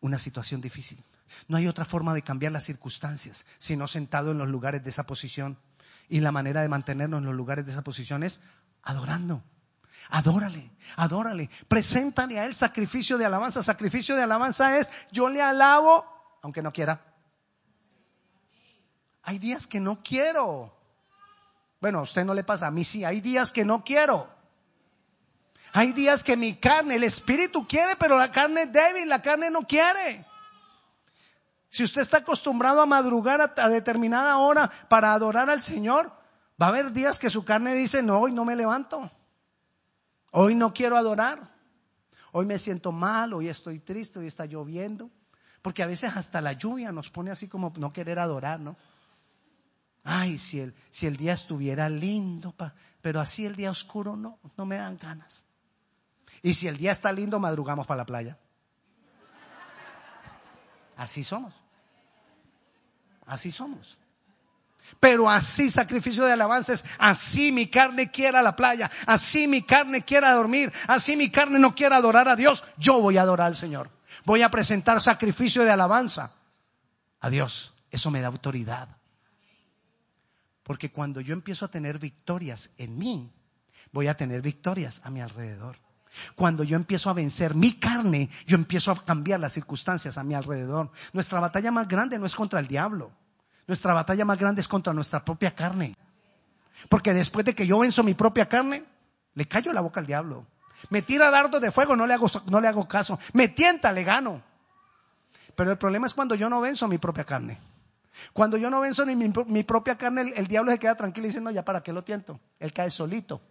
una 0.00 0.18
situación 0.18 0.60
difícil. 0.60 1.02
No 1.46 1.56
hay 1.56 1.68
otra 1.68 1.84
forma 1.84 2.14
de 2.14 2.22
cambiar 2.22 2.52
las 2.52 2.64
circunstancias, 2.64 3.44
sino 3.58 3.86
sentado 3.86 4.30
en 4.30 4.38
los 4.38 4.48
lugares 4.48 4.82
de 4.82 4.90
esa 4.90 5.04
posición. 5.04 5.58
Y 6.08 6.20
la 6.20 6.32
manera 6.32 6.62
de 6.62 6.68
mantenernos 6.68 7.18
en 7.18 7.26
los 7.26 7.34
lugares 7.34 7.66
de 7.66 7.72
esa 7.72 7.82
posición 7.82 8.22
es 8.22 8.40
adorando. 8.82 9.42
Adórale, 10.08 10.70
adórale. 10.96 11.50
Preséntale 11.68 12.38
a 12.38 12.46
él 12.46 12.54
sacrificio 12.54 13.18
de 13.18 13.26
alabanza. 13.26 13.62
Sacrificio 13.62 14.16
de 14.16 14.22
alabanza 14.22 14.78
es 14.78 14.90
yo 15.12 15.28
le 15.28 15.42
alabo, 15.42 16.04
aunque 16.42 16.62
no 16.62 16.72
quiera. 16.72 17.02
Hay 19.22 19.38
días 19.38 19.66
que 19.66 19.80
no 19.80 20.02
quiero. 20.02 20.74
Bueno, 21.80 21.98
a 21.98 22.02
usted 22.02 22.24
no 22.24 22.34
le 22.34 22.44
pasa, 22.44 22.66
a 22.66 22.70
mí 22.70 22.84
sí. 22.84 23.04
Hay 23.04 23.20
días 23.20 23.52
que 23.52 23.64
no 23.64 23.84
quiero. 23.84 24.28
Hay 25.72 25.92
días 25.92 26.24
que 26.24 26.36
mi 26.36 26.56
carne, 26.56 26.96
el 26.96 27.04
espíritu 27.04 27.66
quiere, 27.68 27.94
pero 27.96 28.16
la 28.16 28.32
carne 28.32 28.62
es 28.62 28.72
débil, 28.72 29.08
la 29.08 29.20
carne 29.20 29.50
no 29.50 29.66
quiere. 29.66 30.24
Si 31.68 31.84
usted 31.84 32.00
está 32.00 32.18
acostumbrado 32.18 32.80
a 32.80 32.86
madrugar 32.86 33.40
a, 33.42 33.68
determinada 33.68 34.38
hora 34.38 34.70
para 34.88 35.12
adorar 35.12 35.50
al 35.50 35.60
Señor, 35.60 36.10
va 36.60 36.66
a 36.66 36.68
haber 36.70 36.92
días 36.92 37.18
que 37.18 37.28
su 37.28 37.44
carne 37.44 37.74
dice, 37.74 38.02
no, 38.02 38.20
hoy 38.20 38.32
no 38.32 38.46
me 38.46 38.56
levanto. 38.56 39.10
Hoy 40.30 40.54
no 40.54 40.72
quiero 40.72 40.96
adorar. 40.96 41.54
Hoy 42.32 42.46
me 42.46 42.58
siento 42.58 42.92
mal, 42.92 43.32
hoy 43.32 43.48
estoy 43.48 43.78
triste, 43.78 44.18
hoy 44.18 44.26
está 44.26 44.46
lloviendo. 44.46 45.10
Porque 45.62 45.82
a 45.82 45.86
veces 45.86 46.16
hasta 46.16 46.40
la 46.40 46.52
lluvia 46.52 46.92
nos 46.92 47.10
pone 47.10 47.30
así 47.30 47.48
como 47.48 47.72
no 47.76 47.92
querer 47.92 48.18
adorar, 48.18 48.60
¿no? 48.60 48.76
Ay, 50.04 50.38
si 50.38 50.60
el, 50.60 50.74
si 50.90 51.06
el 51.06 51.16
día 51.16 51.32
estuviera 51.32 51.88
lindo, 51.88 52.54
pero 53.02 53.20
así 53.20 53.44
el 53.44 53.56
día 53.56 53.70
oscuro 53.70 54.16
no, 54.16 54.38
no 54.56 54.64
me 54.64 54.76
dan 54.76 54.96
ganas. 54.96 55.44
Y 56.42 56.54
si 56.54 56.68
el 56.68 56.76
día 56.76 56.92
está 56.92 57.12
lindo, 57.12 57.38
madrugamos 57.40 57.86
para 57.86 57.98
la 57.98 58.06
playa. 58.06 58.38
Así 60.96 61.24
somos. 61.24 61.54
Así 63.26 63.50
somos. 63.50 63.98
Pero 65.00 65.30
así 65.30 65.70
sacrificio 65.70 66.24
de 66.24 66.32
alabanza 66.32 66.74
así 66.98 67.52
mi 67.52 67.68
carne 67.68 68.10
quiera 68.10 68.42
la 68.42 68.56
playa, 68.56 68.90
así 69.06 69.46
mi 69.46 69.62
carne 69.62 70.04
quiera 70.04 70.32
dormir, 70.32 70.72
así 70.86 71.16
mi 71.16 71.30
carne 71.30 71.58
no 71.58 71.74
quiera 71.74 71.96
adorar 71.96 72.28
a 72.28 72.36
Dios, 72.36 72.64
yo 72.76 73.00
voy 73.00 73.18
a 73.18 73.22
adorar 73.22 73.48
al 73.48 73.56
Señor. 73.56 73.90
Voy 74.24 74.42
a 74.42 74.50
presentar 74.50 75.00
sacrificio 75.00 75.64
de 75.64 75.70
alabanza 75.70 76.32
a 77.20 77.30
Dios. 77.30 77.74
Eso 77.90 78.10
me 78.10 78.20
da 78.20 78.28
autoridad. 78.28 78.88
Porque 80.62 80.92
cuando 80.92 81.20
yo 81.20 81.32
empiezo 81.32 81.64
a 81.64 81.70
tener 81.70 81.98
victorias 81.98 82.70
en 82.76 82.98
mí, 82.98 83.32
voy 83.92 84.08
a 84.08 84.16
tener 84.16 84.42
victorias 84.42 85.00
a 85.04 85.10
mi 85.10 85.20
alrededor. 85.20 85.78
Cuando 86.34 86.64
yo 86.64 86.76
empiezo 86.76 87.10
a 87.10 87.14
vencer 87.14 87.54
mi 87.54 87.78
carne, 87.78 88.28
yo 88.46 88.56
empiezo 88.56 88.92
a 88.92 89.04
cambiar 89.04 89.40
las 89.40 89.52
circunstancias 89.52 90.18
a 90.18 90.24
mi 90.24 90.34
alrededor. 90.34 90.90
Nuestra 91.12 91.40
batalla 91.40 91.70
más 91.70 91.88
grande 91.88 92.18
no 92.18 92.26
es 92.26 92.34
contra 92.34 92.60
el 92.60 92.66
diablo. 92.66 93.12
Nuestra 93.68 93.92
batalla 93.92 94.24
más 94.24 94.38
grande 94.38 94.62
es 94.62 94.66
contra 94.66 94.94
nuestra 94.94 95.24
propia 95.24 95.54
carne. 95.54 95.94
Porque 96.88 97.12
después 97.12 97.44
de 97.44 97.54
que 97.54 97.66
yo 97.66 97.78
venzo 97.78 98.02
mi 98.02 98.14
propia 98.14 98.48
carne, 98.48 98.84
le 99.34 99.46
callo 99.46 99.72
la 99.74 99.82
boca 99.82 100.00
al 100.00 100.06
diablo. 100.06 100.46
Me 100.88 101.02
tira 101.02 101.30
dardos 101.30 101.60
de 101.60 101.70
fuego, 101.70 101.94
no 101.94 102.06
le 102.06 102.14
hago, 102.14 102.28
no 102.46 102.60
le 102.60 102.68
hago 102.68 102.88
caso. 102.88 103.18
Me 103.34 103.48
tienta, 103.48 103.92
le 103.92 104.04
gano. 104.04 104.42
Pero 105.54 105.70
el 105.70 105.76
problema 105.76 106.06
es 106.06 106.14
cuando 106.14 106.34
yo 106.34 106.48
no 106.48 106.62
venzo 106.62 106.88
mi 106.88 106.96
propia 106.96 107.24
carne. 107.24 107.58
Cuando 108.32 108.56
yo 108.56 108.70
no 108.70 108.80
venzo 108.80 109.04
ni 109.04 109.14
mi, 109.14 109.62
propia 109.64 109.98
carne, 109.98 110.32
el, 110.34 110.46
diablo 110.46 110.72
se 110.72 110.78
queda 110.78 110.94
tranquilo 110.94 111.26
y 111.26 111.28
dice, 111.28 111.40
no, 111.40 111.50
ya 111.50 111.64
para 111.64 111.82
qué 111.82 111.92
lo 111.92 112.02
tiento. 112.02 112.40
Él 112.58 112.72
cae 112.72 112.90
solito. 112.90 113.42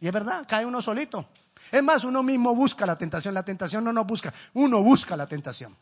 Y 0.00 0.06
es 0.06 0.12
verdad, 0.12 0.46
cae 0.48 0.64
uno 0.64 0.80
solito. 0.80 1.28
Es 1.70 1.82
más, 1.82 2.04
uno 2.04 2.22
mismo 2.22 2.54
busca 2.54 2.86
la 2.86 2.96
tentación. 2.96 3.34
La 3.34 3.44
tentación 3.44 3.84
no 3.84 3.92
nos 3.92 4.06
busca, 4.06 4.32
uno 4.54 4.82
busca 4.82 5.14
la 5.14 5.26
tentación. 5.26 5.76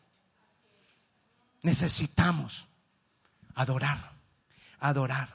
Necesitamos 1.65 2.67
adorar, 3.55 3.97
adorar, 4.79 5.29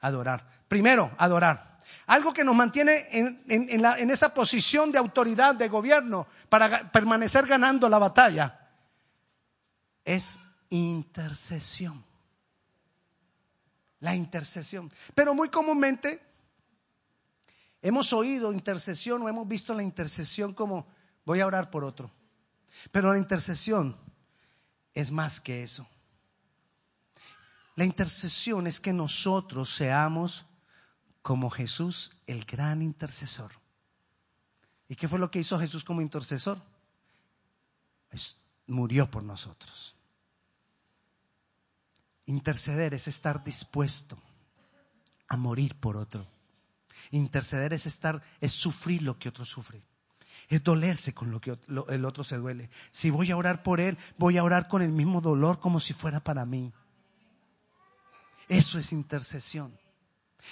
adorar. 0.00 0.46
Primero, 0.68 1.10
adorar. 1.16 1.80
Algo 2.06 2.34
que 2.34 2.44
nos 2.44 2.54
mantiene 2.54 3.08
en, 3.10 3.42
en 3.48 4.10
esa 4.10 4.34
posición 4.34 4.92
de 4.92 4.98
autoridad, 4.98 5.54
de 5.54 5.68
gobierno, 5.68 6.26
para 6.50 6.92
permanecer 6.92 7.46
ganando 7.46 7.88
la 7.88 7.98
batalla, 7.98 8.68
es 10.04 10.38
intercesión. 10.68 12.04
La 14.00 14.14
intercesión. 14.14 14.92
Pero 15.14 15.34
muy 15.34 15.48
comúnmente 15.48 16.20
Hemos 17.82 18.12
oído 18.12 18.52
intercesión 18.52 19.22
o 19.22 19.28
hemos 19.30 19.48
visto 19.48 19.72
la 19.72 19.82
intercesión 19.82 20.52
como 20.52 20.86
voy 21.24 21.40
a 21.40 21.46
orar 21.46 21.70
por 21.70 21.82
otro. 21.82 22.10
Pero 22.92 23.10
la 23.10 23.16
intercesión 23.16 23.96
es 24.94 25.10
más 25.10 25.40
que 25.40 25.62
eso. 25.62 25.86
La 27.76 27.84
intercesión 27.84 28.66
es 28.66 28.80
que 28.80 28.92
nosotros 28.92 29.74
seamos 29.74 30.44
como 31.22 31.50
Jesús, 31.50 32.12
el 32.26 32.44
gran 32.44 32.82
intercesor. 32.82 33.52
¿Y 34.88 34.96
qué 34.96 35.08
fue 35.08 35.18
lo 35.18 35.30
que 35.30 35.38
hizo 35.38 35.58
Jesús 35.58 35.84
como 35.84 36.00
intercesor? 36.00 36.60
murió 38.66 39.10
por 39.10 39.22
nosotros. 39.22 39.96
Interceder 42.26 42.94
es 42.94 43.08
estar 43.08 43.42
dispuesto 43.42 44.18
a 45.28 45.36
morir 45.36 45.74
por 45.76 45.96
otro. 45.96 46.26
Interceder 47.10 47.72
es 47.72 47.86
estar, 47.86 48.22
es 48.40 48.52
sufrir 48.52 49.02
lo 49.02 49.18
que 49.18 49.28
otro 49.28 49.44
sufre. 49.44 49.82
Es 50.50 50.64
dolerse 50.64 51.14
con 51.14 51.30
lo 51.30 51.40
que 51.40 51.56
el 51.88 52.04
otro 52.04 52.24
se 52.24 52.36
duele. 52.36 52.70
Si 52.90 53.08
voy 53.08 53.30
a 53.30 53.36
orar 53.36 53.62
por 53.62 53.80
él, 53.80 53.96
voy 54.18 54.36
a 54.36 54.42
orar 54.44 54.66
con 54.66 54.82
el 54.82 54.90
mismo 54.90 55.20
dolor 55.20 55.60
como 55.60 55.78
si 55.78 55.94
fuera 55.94 56.18
para 56.18 56.44
mí. 56.44 56.72
Eso 58.48 58.80
es 58.80 58.92
intercesión. 58.92 59.78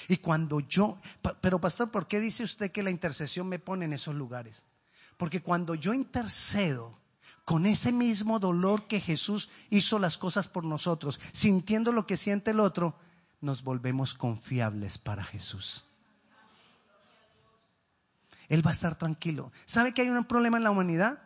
Y 0.07 0.19
cuando 0.19 0.61
yo, 0.61 0.97
pero 1.41 1.61
pastor, 1.61 1.91
¿por 1.91 2.07
qué 2.07 2.21
dice 2.21 2.45
usted 2.45 2.71
que 2.71 2.85
la 2.85 2.93
intercesión 2.93 3.49
me 3.49 3.59
pone 3.59 3.87
en 3.87 3.93
esos 3.93 4.15
lugares? 4.15 4.65
Porque 5.17 5.43
cuando 5.43 5.75
yo 5.75 5.93
intercedo 5.93 6.97
con 7.45 7.67
ese 7.67 7.93
mismo 7.93 8.39
dolor 8.39 8.87
que 8.87 9.01
Jesús 9.01 9.51
hizo 9.69 9.99
las 9.99 10.17
cosas 10.17 10.47
por 10.47 10.63
nosotros, 10.63 11.21
sintiendo 11.33 11.91
lo 11.91 12.07
que 12.07 12.17
siente 12.17 12.53
el 12.53 12.61
otro, 12.61 12.95
nos 13.41 13.65
volvemos 13.65 14.15
confiables 14.15 14.97
para 14.97 15.25
Jesús. 15.25 15.85
Él 18.49 18.67
va 18.67 18.71
a 18.71 18.75
estar 18.75 18.97
tranquilo. 18.97 19.53
¿Sabe 19.65 19.93
que 19.93 20.03
hay 20.03 20.09
un 20.09 20.25
problema 20.25 20.57
en 20.57 20.65
la 20.65 20.71
humanidad? 20.71 21.21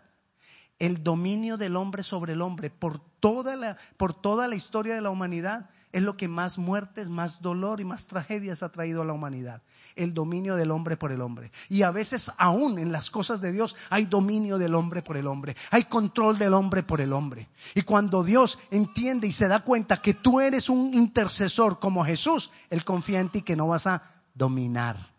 El 0.79 1.02
dominio 1.05 1.57
del 1.57 1.76
hombre 1.76 2.02
sobre 2.02 2.33
el 2.33 2.43
hombre 2.43 2.69
por 2.71 2.99
toda 2.99 3.55
la, 3.55 3.76
por 3.97 4.12
toda 4.14 4.49
la 4.49 4.57
historia 4.57 4.95
de 4.95 5.00
la 5.00 5.11
humanidad 5.11 5.71
es 5.93 6.02
lo 6.02 6.17
que 6.17 6.26
más 6.26 6.59
muertes, 6.59 7.09
más 7.09 7.43
dolor 7.43 7.81
y 7.81 7.85
más 7.85 8.07
tragedias 8.07 8.62
ha 8.62 8.73
traído 8.73 9.02
a 9.02 9.05
la 9.05 9.12
humanidad. 9.12 9.62
El 9.95 10.14
dominio 10.14 10.57
del 10.57 10.71
hombre 10.71 10.97
por 10.97 11.12
el 11.12 11.21
hombre. 11.21 11.52
Y 11.69 11.83
a 11.83 11.91
veces 11.91 12.33
aún 12.38 12.79
en 12.79 12.91
las 12.91 13.11
cosas 13.11 13.41
de 13.41 13.52
Dios 13.52 13.76
hay 13.91 14.07
dominio 14.07 14.59
del 14.59 14.75
hombre 14.75 15.02
por 15.02 15.17
el 15.17 15.26
hombre. 15.29 15.55
Hay 15.71 15.85
control 15.85 16.38
del 16.38 16.55
hombre 16.55 16.83
por 16.83 17.00
el 17.00 17.12
hombre. 17.12 17.49
Y 17.75 17.83
cuando 17.83 18.25
Dios 18.25 18.59
entiende 18.71 19.29
y 19.29 19.33
se 19.33 19.49
da 19.49 19.61
cuenta 19.61 20.00
que 20.00 20.14
tú 20.14 20.41
eres 20.41 20.69
un 20.71 20.93
intercesor 20.95 21.79
como 21.79 22.05
Jesús, 22.05 22.50
Él 22.71 22.85
confía 22.85 23.21
en 23.21 23.29
ti 23.29 23.43
que 23.43 23.55
no 23.55 23.69
vas 23.69 23.87
a 23.87 24.02
dominar 24.35 25.12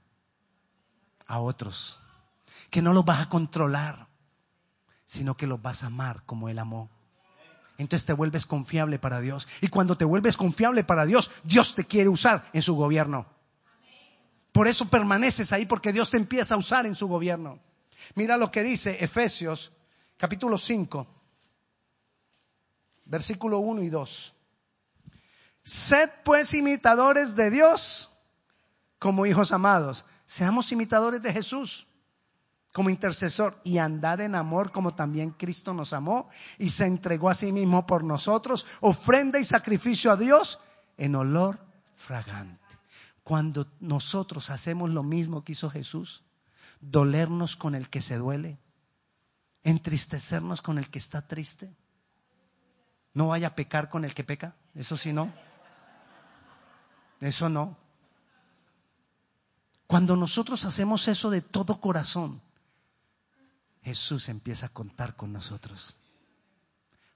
a 1.27 1.39
otros, 1.39 1.99
que 2.69 2.81
no 2.81 2.93
los 2.93 3.05
vas 3.05 3.21
a 3.21 3.29
controlar, 3.29 4.07
sino 5.05 5.35
que 5.35 5.47
los 5.47 5.61
vas 5.61 5.83
a 5.83 5.87
amar 5.87 6.23
como 6.25 6.49
Él 6.49 6.59
amó. 6.59 6.89
Entonces 7.77 8.05
te 8.05 8.13
vuelves 8.13 8.45
confiable 8.45 8.99
para 8.99 9.19
Dios. 9.19 9.47
Y 9.61 9.67
cuando 9.67 9.97
te 9.97 10.05
vuelves 10.05 10.37
confiable 10.37 10.83
para 10.83 11.05
Dios, 11.05 11.31
Dios 11.43 11.75
te 11.75 11.85
quiere 11.85 12.09
usar 12.09 12.49
en 12.53 12.61
su 12.61 12.75
gobierno. 12.75 13.25
Por 14.51 14.67
eso 14.67 14.89
permaneces 14.89 15.51
ahí, 15.51 15.65
porque 15.65 15.91
Dios 15.91 16.11
te 16.11 16.17
empieza 16.17 16.55
a 16.55 16.57
usar 16.57 16.85
en 16.85 16.95
su 16.95 17.07
gobierno. 17.07 17.59
Mira 18.15 18.37
lo 18.37 18.51
que 18.51 18.63
dice 18.63 19.03
Efesios 19.03 19.71
capítulo 20.17 20.57
5, 20.57 21.07
versículo 23.05 23.59
1 23.59 23.81
y 23.81 23.89
2. 23.89 24.35
Sed 25.63 26.09
pues 26.23 26.53
imitadores 26.53 27.35
de 27.35 27.49
Dios 27.49 28.11
como 28.99 29.25
hijos 29.25 29.51
amados 29.51 30.05
Seamos 30.33 30.71
imitadores 30.71 31.21
de 31.21 31.31
Jesús 31.31 31.85
como 32.73 32.89
intercesor 32.89 33.61
y 33.63 33.77
andad 33.77 34.19
en 34.19 34.33
amor 34.33 34.71
como 34.71 34.95
también 34.95 35.29
Cristo 35.29 35.75
nos 35.75 35.93
amó 35.93 36.27
y 36.57 36.69
se 36.69 36.87
entregó 36.87 37.29
a 37.29 37.35
sí 37.35 37.51
mismo 37.51 37.85
por 37.85 38.03
nosotros, 38.03 38.65
ofrenda 38.81 39.37
y 39.37 39.45
sacrificio 39.45 40.11
a 40.11 40.17
Dios 40.17 40.59
en 40.97 41.13
olor 41.13 41.59
fragante. 41.95 42.79
Cuando 43.23 43.67
nosotros 43.79 44.49
hacemos 44.49 44.89
lo 44.89 45.03
mismo 45.03 45.43
que 45.43 45.51
hizo 45.51 45.69
Jesús, 45.69 46.23
dolernos 46.81 47.55
con 47.55 47.75
el 47.75 47.91
que 47.91 48.01
se 48.01 48.17
duele, 48.17 48.57
entristecernos 49.63 50.63
con 50.63 50.79
el 50.79 50.89
que 50.89 50.97
está 50.97 51.27
triste, 51.27 51.71
no 53.13 53.27
vaya 53.27 53.49
a 53.49 53.55
pecar 53.55 53.87
con 53.87 54.03
el 54.03 54.15
que 54.15 54.23
peca, 54.23 54.55
eso 54.73 54.97
sí 54.97 55.13
no, 55.13 55.31
eso 57.21 57.49
no. 57.49 57.82
Cuando 59.93 60.15
nosotros 60.15 60.65
hacemos 60.65 61.07
eso 61.07 61.29
de 61.29 61.41
todo 61.41 61.79
corazón, 61.79 62.41
Jesús 63.83 64.27
empieza 64.27 64.65
a 64.65 64.69
contar 64.69 65.15
con 65.15 65.31
nosotros. 65.31 65.99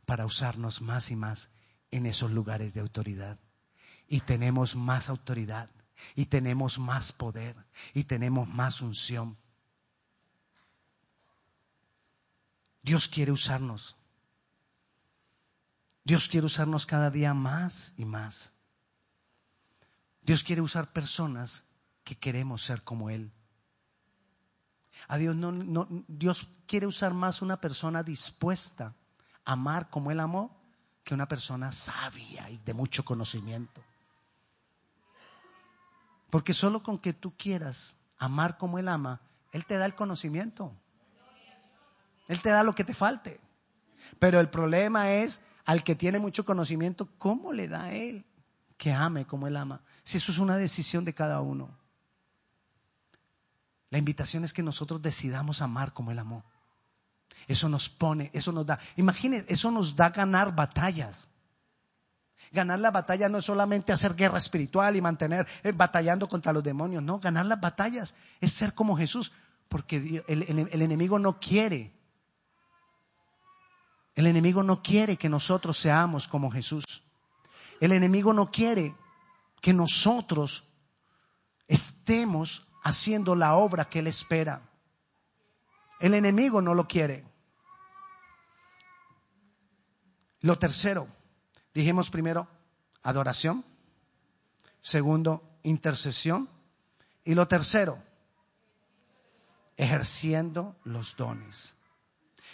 para 0.05 0.27
usarnos 0.27 0.79
más 0.81 1.09
y 1.09 1.15
más 1.15 1.49
en 1.89 2.05
esos 2.05 2.29
lugares 2.29 2.75
de 2.75 2.81
autoridad. 2.81 3.39
Y 4.07 4.19
tenemos 4.19 4.75
más 4.75 5.09
autoridad, 5.09 5.71
y 6.13 6.27
tenemos 6.27 6.77
más 6.77 7.11
poder, 7.11 7.55
y 7.95 8.03
tenemos 8.03 8.47
más 8.47 8.79
unción. 8.81 9.35
Dios 12.83 13.07
quiere 13.07 13.31
usarnos. 13.31 13.95
Dios 16.03 16.29
quiere 16.29 16.45
usarnos 16.45 16.85
cada 16.85 17.09
día 17.09 17.33
más 17.33 17.95
y 17.97 18.05
más. 18.05 18.53
Dios 20.21 20.43
quiere 20.43 20.61
usar 20.61 20.93
personas 20.93 21.63
que 22.07 22.15
queremos 22.15 22.63
ser 22.63 22.83
como 22.83 23.09
Él. 23.09 23.33
A 25.09 25.17
Dios, 25.17 25.35
no, 25.35 25.87
Dios 26.07 26.47
quiere 26.65 26.87
usar 26.87 27.13
más 27.13 27.41
una 27.41 27.59
persona 27.59 28.01
dispuesta 28.01 28.95
a 29.43 29.51
amar 29.51 29.89
como 29.89 30.09
Él 30.09 30.21
amó 30.21 30.57
que 31.03 31.13
una 31.13 31.27
persona 31.27 31.73
sabia 31.73 32.49
y 32.49 32.59
de 32.59 32.73
mucho 32.73 33.03
conocimiento. 33.03 33.83
Porque 36.29 36.53
solo 36.53 36.81
con 36.81 36.97
que 36.97 37.11
tú 37.11 37.35
quieras 37.35 37.97
amar 38.17 38.57
como 38.57 38.79
Él 38.79 38.87
ama, 38.87 39.19
Él 39.51 39.65
te 39.65 39.77
da 39.77 39.85
el 39.85 39.93
conocimiento. 39.93 40.73
Él 42.29 42.41
te 42.41 42.51
da 42.51 42.63
lo 42.63 42.73
que 42.73 42.85
te 42.85 42.93
falte. 42.93 43.41
Pero 44.17 44.39
el 44.39 44.49
problema 44.49 45.11
es 45.11 45.41
al 45.65 45.83
que 45.83 45.95
tiene 45.95 46.19
mucho 46.19 46.45
conocimiento, 46.45 47.09
¿cómo 47.17 47.51
le 47.51 47.67
da 47.67 47.83
a 47.83 47.93
Él 47.93 48.25
que 48.77 48.93
ame 48.93 49.27
como 49.27 49.47
Él 49.47 49.57
ama? 49.57 49.81
Si 50.03 50.19
eso 50.19 50.31
es 50.31 50.37
una 50.37 50.55
decisión 50.55 51.03
de 51.03 51.13
cada 51.13 51.41
uno. 51.41 51.69
La 53.89 53.97
invitación 53.97 54.43
es 54.43 54.53
que 54.53 54.63
nosotros 54.63 55.01
decidamos 55.01 55.61
amar 55.61 55.93
como 55.93 56.11
Él 56.11 56.19
amó. 56.19 56.43
Eso 57.47 57.69
nos 57.69 57.89
pone, 57.89 58.29
eso 58.33 58.51
nos 58.51 58.65
da. 58.65 58.79
Imaginen, 58.97 59.45
eso 59.47 59.71
nos 59.71 59.95
da 59.95 60.09
ganar 60.09 60.53
batallas. 60.55 61.29
Ganar 62.51 62.79
la 62.79 62.91
batalla 62.91 63.29
no 63.29 63.37
es 63.37 63.45
solamente 63.45 63.91
hacer 63.91 64.15
guerra 64.15 64.37
espiritual 64.37 64.95
y 64.95 65.01
mantener 65.01 65.47
eh, 65.63 65.71
batallando 65.71 66.27
contra 66.27 66.53
los 66.53 66.63
demonios. 66.63 67.03
No, 67.03 67.19
ganar 67.19 67.45
las 67.45 67.59
batallas 67.59 68.15
es 68.41 68.51
ser 68.51 68.73
como 68.73 68.97
Jesús. 68.97 69.31
Porque 69.69 70.23
el 70.27 70.81
enemigo 70.81 71.19
no 71.19 71.39
quiere. 71.39 71.93
El 74.15 74.27
enemigo 74.27 74.63
no 74.63 74.81
quiere 74.81 75.17
que 75.17 75.29
nosotros 75.29 75.77
seamos 75.77 76.27
como 76.27 76.49
Jesús. 76.49 77.03
El 77.79 77.91
enemigo 77.91 78.33
no 78.33 78.49
quiere 78.49 78.95
que 79.61 79.73
nosotros 79.73 80.65
estemos 81.67 82.66
haciendo 82.87 83.35
la 83.35 83.55
obra 83.55 83.85
que 83.85 83.99
Él 83.99 84.07
espera. 84.07 84.61
El 85.99 86.13
enemigo 86.13 86.61
no 86.61 86.73
lo 86.73 86.87
quiere. 86.87 87.25
Lo 90.39 90.57
tercero, 90.57 91.07
dijimos 91.73 92.09
primero, 92.09 92.47
adoración. 93.03 93.65
Segundo, 94.81 95.43
intercesión. 95.63 96.49
Y 97.25 97.35
lo 97.35 97.47
tercero, 97.49 98.01
ejerciendo 99.75 100.77
los 100.85 101.17
dones. 101.17 101.75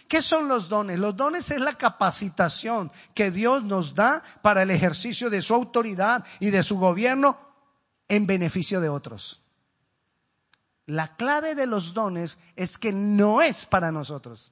¿Qué 0.07 0.23
son 0.23 0.47
los 0.47 0.67
dones? 0.67 0.97
Los 0.97 1.15
dones 1.15 1.51
es 1.51 1.61
la 1.61 1.77
capacitación 1.77 2.91
que 3.13 3.29
Dios 3.29 3.63
nos 3.63 3.93
da 3.93 4.23
para 4.41 4.63
el 4.63 4.71
ejercicio 4.71 5.29
de 5.29 5.43
su 5.43 5.53
autoridad 5.53 6.25
y 6.39 6.49
de 6.49 6.63
su 6.63 6.79
gobierno 6.79 7.37
en 8.07 8.25
beneficio 8.25 8.81
de 8.81 8.89
otros. 8.89 9.42
La 10.85 11.15
clave 11.15 11.55
de 11.55 11.65
los 11.65 11.93
dones 11.93 12.37
es 12.55 12.77
que 12.77 12.91
no 12.91 13.41
es 13.41 13.65
para 13.65 13.91
nosotros, 13.91 14.51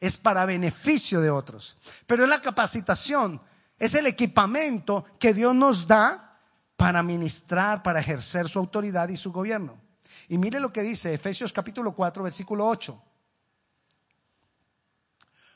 es 0.00 0.16
para 0.16 0.46
beneficio 0.46 1.20
de 1.20 1.30
otros. 1.30 1.78
Pero 2.06 2.24
es 2.24 2.30
la 2.30 2.42
capacitación, 2.42 3.40
es 3.78 3.94
el 3.94 4.06
equipamiento 4.06 5.04
que 5.18 5.32
Dios 5.32 5.54
nos 5.54 5.86
da 5.86 6.40
para 6.76 7.02
ministrar, 7.02 7.82
para 7.82 8.00
ejercer 8.00 8.48
su 8.48 8.58
autoridad 8.58 9.08
y 9.08 9.16
su 9.16 9.32
gobierno. 9.32 9.80
Y 10.28 10.38
mire 10.38 10.58
lo 10.58 10.72
que 10.72 10.82
dice 10.82 11.14
Efesios 11.14 11.52
capítulo 11.52 11.92
4, 11.92 12.24
versículo 12.24 12.66
8. 12.66 13.00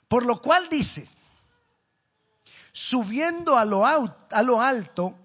Por 0.09 0.25
lo 0.25 0.41
cual 0.41 0.69
dice, 0.71 1.09
subiendo 2.73 3.57
a 3.57 3.65
lo, 3.65 3.85
alto, 4.61 5.19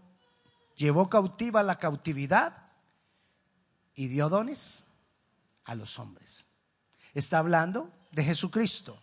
llevó 0.75 1.09
cautiva 1.09 1.63
la 1.63 1.77
cautividad 1.77 2.62
y 3.95 4.07
dio 4.07 4.29
dones 4.29 4.85
a 5.65 5.75
los 5.75 5.99
hombres. 5.99 6.47
Está 7.13 7.39
hablando 7.39 7.91
de 8.11 8.23
Jesucristo. 8.23 8.99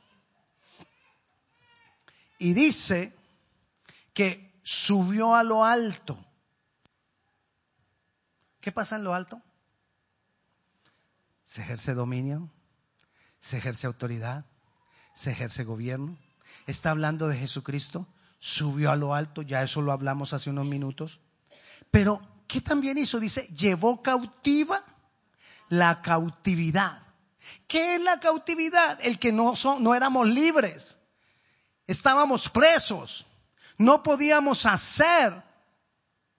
Y 2.39 2.55
dice 2.55 3.15
que 4.15 4.53
subió 4.63 5.35
a 5.35 5.43
lo 5.43 5.65
alto. 5.65 6.19
¿Qué 8.61 8.73
pasa 8.73 8.97
en 8.97 9.05
lo 9.05 9.15
alto? 9.15 9.41
Se 11.45 11.63
ejerce 11.63 11.95
dominio, 11.95 12.51
se 13.39 13.59
ejerce 13.59 13.87
autoridad, 13.87 14.45
se 15.15 15.33
ejerce 15.33 15.65
gobierno. 15.65 16.17
Está 16.67 16.91
hablando 16.91 17.29
de 17.29 17.37
Jesucristo, 17.37 18.07
subió 18.39 18.91
a 18.91 18.97
lo 18.97 19.15
alto, 19.15 19.43
ya 19.43 19.63
eso 19.63 19.81
lo 19.81 19.93
hablamos 19.93 20.33
hace 20.33 20.51
unos 20.51 20.67
minutos. 20.67 21.21
Pero 21.91 22.21
¿qué 22.51 22.61
también 22.61 22.99
hizo? 22.99 23.21
Dice, 23.21 23.47
llevó 23.49 24.03
cautiva 24.03 24.85
la 25.69 26.03
cautividad. 26.03 27.03
¿Qué 27.67 27.95
es 27.95 28.01
la 28.01 28.19
cautividad? 28.19 28.99
El 29.03 29.19
que 29.19 29.33
no, 29.33 29.55
no 29.79 29.95
éramos 29.95 30.29
libres. 30.29 30.99
Estábamos 31.87 32.49
presos. 32.49 33.27
No 33.79 34.03
podíamos 34.03 34.67
hacer, 34.67 35.43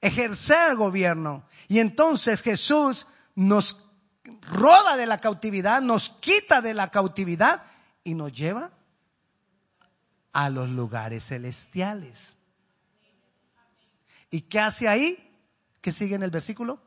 ejercer 0.02 0.76
gobierno. 0.76 1.46
Y 1.68 1.80
entonces 1.80 2.42
Jesús 2.42 3.08
nos 3.36 3.78
roba 4.42 4.98
de 4.98 5.06
la 5.06 5.20
cautividad, 5.20 5.82
nos 5.82 6.10
quita 6.10 6.62
de 6.62 6.74
la 6.74 6.92
cautividad 6.92 7.64
y 8.04 8.14
nos 8.16 8.34
lleva 8.34 8.72
a 10.34 10.50
los 10.50 10.70
lugares 10.70 11.28
celestiales. 11.28 12.36
¿Y 14.30 14.42
qué 14.42 14.60
hace 14.60 14.88
ahí? 14.88 15.31
¿Qué 15.82 15.92
sigue 15.92 16.16
en 16.16 16.24
el 16.24 16.32
versículo? 16.32 16.80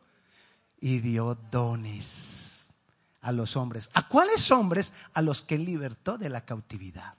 Y 0.81 1.01
dio 1.01 1.37
dones 1.51 2.73
a 3.21 3.33
los 3.33 3.57
hombres. 3.57 3.91
¿A 3.95 4.09
cuáles 4.09 4.51
hombres? 4.51 4.93
A 5.15 5.23
los 5.23 5.43
que 5.43 5.59
libertó 5.59 6.17
de 6.19 6.29
la 6.29 6.45
cautividad. 6.45 7.15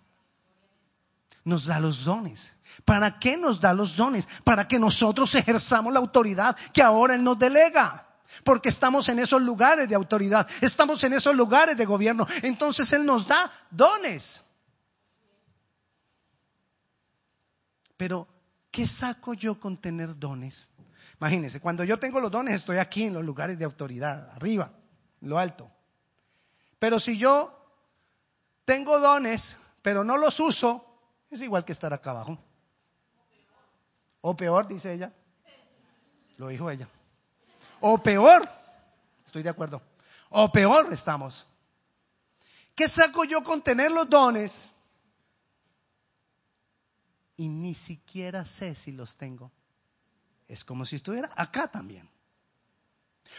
Nos 1.43 1.65
da 1.65 1.79
los 1.79 2.05
dones. 2.05 2.53
¿Para 2.85 3.19
qué 3.19 3.38
nos 3.38 3.59
da 3.59 3.73
los 3.73 3.95
dones? 3.95 4.27
Para 4.43 4.67
que 4.67 4.79
nosotros 4.79 5.35
ejerzamos 5.35 5.93
la 5.93 5.99
autoridad 5.99 6.55
que 6.73 6.81
ahora 6.81 7.15
Él 7.15 7.23
nos 7.23 7.38
delega. 7.38 8.07
Porque 8.43 8.69
estamos 8.69 9.09
en 9.09 9.19
esos 9.19 9.41
lugares 9.41 9.88
de 9.88 9.95
autoridad, 9.95 10.47
estamos 10.61 11.03
en 11.03 11.13
esos 11.13 11.35
lugares 11.35 11.77
de 11.77 11.85
gobierno. 11.85 12.25
Entonces 12.41 12.91
Él 12.93 13.05
nos 13.05 13.27
da 13.27 13.51
dones. 13.69 14.43
Pero, 17.97 18.27
¿qué 18.71 18.88
saco 18.88 19.33
yo 19.33 19.59
con 19.59 19.77
tener 19.77 20.17
dones? 20.17 20.69
Imagínense, 21.20 21.60
cuando 21.60 21.84
yo 21.84 22.00
tengo 22.00 22.20
los 22.20 22.32
dones 22.32 22.56
estoy 22.56 22.78
aquí 22.78 23.04
en 23.04 23.13
los 23.13 23.24
lugares 23.24 23.58
de 23.58 23.65
autoridad, 23.65 24.30
arriba, 24.32 24.72
en 25.22 25.30
lo 25.30 25.39
alto. 25.39 25.72
Pero 26.80 27.00
si 27.00 27.18
yo 27.18 27.58
tengo 28.65 29.00
dones, 29.00 29.58
pero 29.82 30.04
no 30.04 30.18
los 30.18 30.39
uso, 30.39 30.86
es 31.30 31.41
igual 31.41 31.65
que 31.65 31.72
estar 31.72 31.94
acá 31.94 32.12
abajo. 32.12 32.38
O 34.22 34.36
peor, 34.36 34.68
dice 34.68 34.94
ella. 34.94 35.13
Lo 36.38 36.48
dijo 36.50 36.70
ella. 36.70 36.89
O 37.80 37.98
peor, 38.00 38.50
estoy 39.26 39.44
de 39.44 39.50
acuerdo. 39.50 39.82
O 40.30 40.52
peor 40.52 40.91
estamos. 40.91 41.48
¿Qué 42.76 42.89
saco 42.89 43.24
yo 43.24 43.44
con 43.44 43.62
tener 43.62 43.91
los 43.91 44.10
dones? 44.10 44.70
Y 47.38 47.48
ni 47.48 47.76
siquiera 47.76 48.44
sé 48.44 48.76
si 48.76 48.91
los 48.91 49.15
tengo 49.15 49.52
es 50.47 50.63
como 50.63 50.86
si 50.86 50.97
estuviera 50.97 51.31
acá 51.36 51.67
también. 51.67 52.10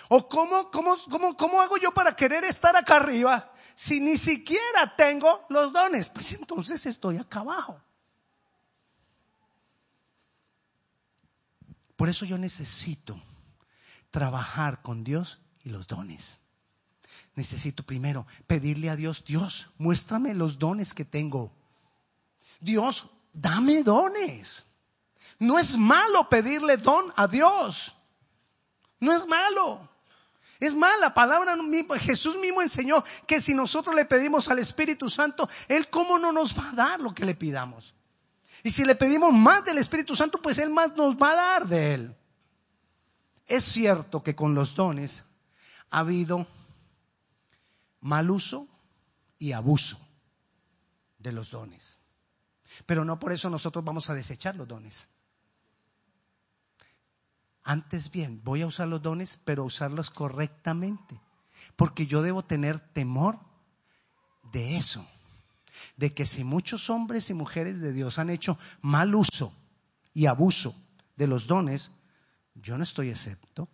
¿O 0.08 0.28
cómo, 0.28 0.70
cómo, 0.70 0.96
cómo, 1.10 1.36
cómo 1.36 1.60
hago 1.60 1.76
yo 1.78 1.92
para 1.92 2.14
querer 2.14 2.44
estar 2.44 2.76
acá 2.76 2.96
arriba 2.96 3.52
si 3.74 4.00
ni 4.00 4.16
siquiera 4.16 4.94
tengo 4.96 5.44
los 5.48 5.72
dones? 5.72 6.08
Pues 6.08 6.32
entonces 6.32 6.84
estoy 6.86 7.18
acá 7.18 7.40
abajo. 7.40 7.80
Por 11.96 12.08
eso 12.08 12.26
yo 12.26 12.36
necesito 12.36 13.20
trabajar 14.10 14.82
con 14.82 15.02
Dios 15.02 15.40
y 15.64 15.70
los 15.70 15.86
dones. 15.86 16.40
Necesito 17.34 17.82
primero 17.82 18.26
pedirle 18.46 18.90
a 18.90 18.96
Dios, 18.96 19.24
Dios, 19.26 19.70
muéstrame 19.78 20.34
los 20.34 20.58
dones 20.58 20.94
que 20.94 21.04
tengo. 21.04 21.52
Dios, 22.60 23.08
dame 23.32 23.82
dones. 23.82 24.64
No 25.38 25.58
es 25.58 25.76
malo 25.76 26.28
pedirle 26.28 26.76
don 26.76 27.12
a 27.16 27.26
Dios. 27.26 27.94
No 29.00 29.12
es 29.12 29.26
malo. 29.26 29.88
Es 30.58 30.74
más, 30.74 30.98
la 31.00 31.12
palabra 31.12 31.56
Jesús 32.00 32.36
mismo 32.38 32.62
enseñó 32.62 33.04
que 33.26 33.40
si 33.40 33.54
nosotros 33.54 33.94
le 33.94 34.06
pedimos 34.06 34.48
al 34.48 34.58
Espíritu 34.58 35.10
Santo, 35.10 35.48
Él 35.68 35.90
cómo 35.90 36.18
no 36.18 36.32
nos 36.32 36.58
va 36.58 36.70
a 36.70 36.72
dar 36.72 37.00
lo 37.00 37.14
que 37.14 37.26
le 37.26 37.34
pidamos. 37.34 37.94
Y 38.62 38.70
si 38.70 38.84
le 38.84 38.94
pedimos 38.94 39.32
más 39.32 39.64
del 39.64 39.78
Espíritu 39.78 40.16
Santo, 40.16 40.40
pues 40.40 40.58
Él 40.58 40.70
más 40.70 40.96
nos 40.96 41.16
va 41.16 41.32
a 41.32 41.36
dar 41.36 41.66
de 41.66 41.94
Él. 41.94 42.16
Es 43.46 43.64
cierto 43.64 44.22
que 44.22 44.34
con 44.34 44.54
los 44.54 44.74
dones 44.74 45.24
ha 45.90 46.00
habido 46.00 46.46
mal 48.00 48.30
uso 48.30 48.66
y 49.38 49.52
abuso 49.52 49.98
de 51.18 51.32
los 51.32 51.50
dones. 51.50 52.00
Pero 52.86 53.04
no 53.04 53.18
por 53.18 53.32
eso 53.32 53.50
nosotros 53.50 53.84
vamos 53.84 54.10
a 54.10 54.14
desechar 54.14 54.56
los 54.56 54.68
dones. 54.68 55.08
Antes 57.62 58.10
bien, 58.10 58.40
voy 58.44 58.62
a 58.62 58.66
usar 58.66 58.88
los 58.88 59.02
dones, 59.02 59.40
pero 59.44 59.64
usarlos 59.64 60.10
correctamente. 60.10 61.20
Porque 61.74 62.06
yo 62.06 62.22
debo 62.22 62.44
tener 62.44 62.78
temor 62.78 63.38
de 64.52 64.76
eso. 64.76 65.06
De 65.96 66.14
que 66.14 66.26
si 66.26 66.44
muchos 66.44 66.90
hombres 66.90 67.28
y 67.30 67.34
mujeres 67.34 67.80
de 67.80 67.92
Dios 67.92 68.18
han 68.18 68.30
hecho 68.30 68.58
mal 68.82 69.14
uso 69.14 69.52
y 70.14 70.26
abuso 70.26 70.74
de 71.16 71.26
los 71.26 71.46
dones, 71.46 71.90
yo 72.54 72.78
no 72.78 72.84
estoy 72.84 73.10
excepto. 73.10 73.68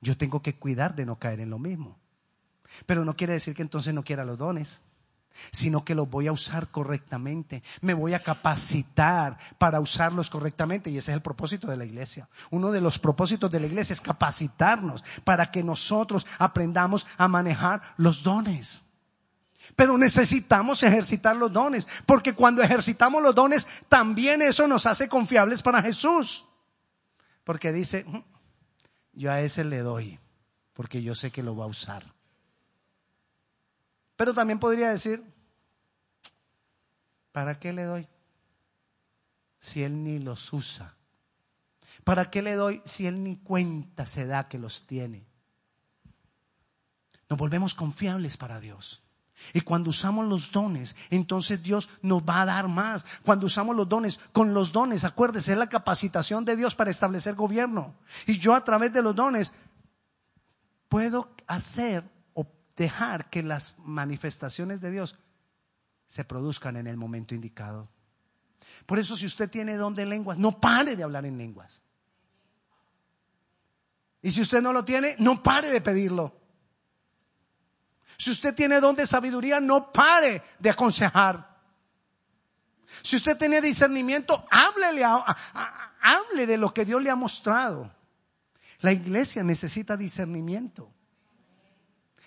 Yo 0.00 0.16
tengo 0.16 0.42
que 0.42 0.56
cuidar 0.58 0.94
de 0.96 1.06
no 1.06 1.18
caer 1.18 1.40
en 1.40 1.50
lo 1.50 1.58
mismo. 1.58 1.98
Pero 2.86 3.04
no 3.04 3.16
quiere 3.16 3.34
decir 3.34 3.54
que 3.54 3.62
entonces 3.62 3.92
no 3.92 4.02
quiera 4.02 4.24
los 4.24 4.38
dones 4.38 4.80
sino 5.50 5.84
que 5.84 5.94
los 5.94 6.08
voy 6.08 6.26
a 6.26 6.32
usar 6.32 6.70
correctamente. 6.70 7.62
Me 7.80 7.94
voy 7.94 8.14
a 8.14 8.22
capacitar 8.22 9.38
para 9.58 9.80
usarlos 9.80 10.30
correctamente 10.30 10.90
y 10.90 10.98
ese 10.98 11.12
es 11.12 11.16
el 11.16 11.22
propósito 11.22 11.68
de 11.68 11.76
la 11.76 11.84
iglesia. 11.84 12.28
Uno 12.50 12.70
de 12.70 12.80
los 12.80 12.98
propósitos 12.98 13.50
de 13.50 13.60
la 13.60 13.66
iglesia 13.66 13.92
es 13.92 14.00
capacitarnos 14.00 15.04
para 15.24 15.50
que 15.50 15.62
nosotros 15.62 16.26
aprendamos 16.38 17.06
a 17.18 17.28
manejar 17.28 17.82
los 17.96 18.22
dones. 18.22 18.82
Pero 19.76 19.96
necesitamos 19.96 20.82
ejercitar 20.82 21.36
los 21.36 21.52
dones, 21.52 21.86
porque 22.04 22.34
cuando 22.34 22.62
ejercitamos 22.62 23.22
los 23.22 23.34
dones, 23.34 23.66
también 23.88 24.42
eso 24.42 24.66
nos 24.66 24.86
hace 24.86 25.08
confiables 25.08 25.62
para 25.62 25.82
Jesús. 25.82 26.44
Porque 27.44 27.72
dice, 27.72 28.04
mm, 28.06 28.18
yo 29.14 29.30
a 29.30 29.40
ese 29.40 29.64
le 29.64 29.78
doy, 29.78 30.18
porque 30.74 31.02
yo 31.02 31.14
sé 31.14 31.30
que 31.30 31.42
lo 31.42 31.56
va 31.56 31.64
a 31.64 31.68
usar. 31.68 32.04
Pero 34.16 34.34
también 34.34 34.58
podría 34.58 34.90
decir, 34.90 35.22
¿para 37.32 37.58
qué 37.58 37.72
le 37.72 37.84
doy 37.84 38.08
si 39.60 39.82
él 39.82 40.04
ni 40.04 40.18
los 40.18 40.52
usa? 40.52 40.94
¿Para 42.04 42.30
qué 42.30 42.42
le 42.42 42.54
doy 42.54 42.82
si 42.84 43.06
él 43.06 43.22
ni 43.22 43.36
cuenta 43.36 44.06
se 44.06 44.26
da 44.26 44.48
que 44.48 44.58
los 44.58 44.86
tiene? 44.86 45.24
Nos 47.28 47.38
volvemos 47.38 47.74
confiables 47.74 48.36
para 48.36 48.60
Dios. 48.60 49.02
Y 49.54 49.60
cuando 49.62 49.90
usamos 49.90 50.26
los 50.26 50.52
dones, 50.52 50.94
entonces 51.10 51.62
Dios 51.62 51.90
nos 52.02 52.22
va 52.22 52.42
a 52.42 52.46
dar 52.46 52.68
más. 52.68 53.04
Cuando 53.24 53.46
usamos 53.46 53.74
los 53.76 53.88
dones, 53.88 54.20
con 54.32 54.54
los 54.54 54.72
dones, 54.72 55.04
acuérdese, 55.04 55.52
es 55.52 55.58
la 55.58 55.68
capacitación 55.68 56.44
de 56.44 56.56
Dios 56.56 56.74
para 56.74 56.90
establecer 56.90 57.34
gobierno. 57.34 57.94
Y 58.26 58.38
yo 58.38 58.54
a 58.54 58.64
través 58.64 58.92
de 58.92 59.02
los 59.02 59.14
dones 59.16 59.52
puedo 60.88 61.30
hacer 61.46 62.04
dejar 62.82 63.30
que 63.30 63.44
las 63.44 63.74
manifestaciones 63.78 64.80
de 64.80 64.90
Dios 64.90 65.16
se 66.08 66.24
produzcan 66.24 66.76
en 66.76 66.88
el 66.88 66.96
momento 66.96 67.32
indicado. 67.34 67.88
Por 68.86 68.98
eso 68.98 69.16
si 69.16 69.24
usted 69.26 69.48
tiene 69.48 69.76
don 69.76 69.94
de 69.94 70.04
lenguas, 70.04 70.36
no 70.36 70.60
pare 70.60 70.96
de 70.96 71.04
hablar 71.04 71.24
en 71.24 71.38
lenguas. 71.38 71.80
Y 74.20 74.32
si 74.32 74.40
usted 74.40 74.60
no 74.62 74.72
lo 74.72 74.84
tiene, 74.84 75.14
no 75.20 75.44
pare 75.44 75.68
de 75.68 75.80
pedirlo. 75.80 76.34
Si 78.18 78.30
usted 78.30 78.52
tiene 78.52 78.80
don 78.80 78.96
de 78.96 79.06
sabiduría, 79.06 79.60
no 79.60 79.92
pare 79.92 80.42
de 80.58 80.70
aconsejar. 80.70 81.56
Si 83.02 83.14
usted 83.14 83.38
tiene 83.38 83.60
discernimiento, 83.60 84.44
háblele, 84.50 85.04
hable 85.04 86.46
de 86.46 86.58
lo 86.58 86.74
que 86.74 86.84
Dios 86.84 87.00
le 87.00 87.10
ha 87.10 87.16
mostrado. 87.16 87.94
La 88.80 88.92
iglesia 88.92 89.44
necesita 89.44 89.96
discernimiento. 89.96 90.92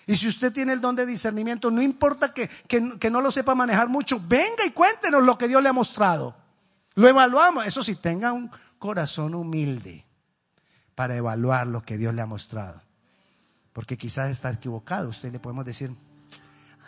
Y 0.06 0.14
si 0.14 0.28
usted 0.28 0.52
tiene 0.52 0.72
el 0.72 0.80
don 0.80 0.94
de 0.94 1.04
discernimiento, 1.04 1.70
no 1.72 1.82
importa 1.82 2.32
que, 2.32 2.48
que, 2.68 3.10
no 3.10 3.20
lo 3.20 3.32
sepa 3.32 3.56
manejar 3.56 3.88
mucho, 3.88 4.20
venga 4.20 4.64
y 4.64 4.70
cuéntenos 4.70 5.24
lo 5.24 5.36
que 5.36 5.48
Dios 5.48 5.60
le 5.60 5.68
ha 5.68 5.72
mostrado. 5.72 6.36
Lo 6.94 7.08
evaluamos. 7.08 7.66
Eso 7.66 7.82
sí, 7.82 7.96
tenga 7.96 8.32
un 8.32 8.48
corazón 8.78 9.34
humilde 9.34 10.06
para 10.94 11.16
evaluar 11.16 11.66
lo 11.66 11.82
que 11.82 11.98
Dios 11.98 12.14
le 12.14 12.22
ha 12.22 12.26
mostrado. 12.26 12.80
Porque 13.72 13.98
quizás 13.98 14.30
está 14.30 14.52
equivocado. 14.52 15.08
Usted 15.08 15.32
le 15.32 15.40
podemos 15.40 15.64
decir, 15.64 15.92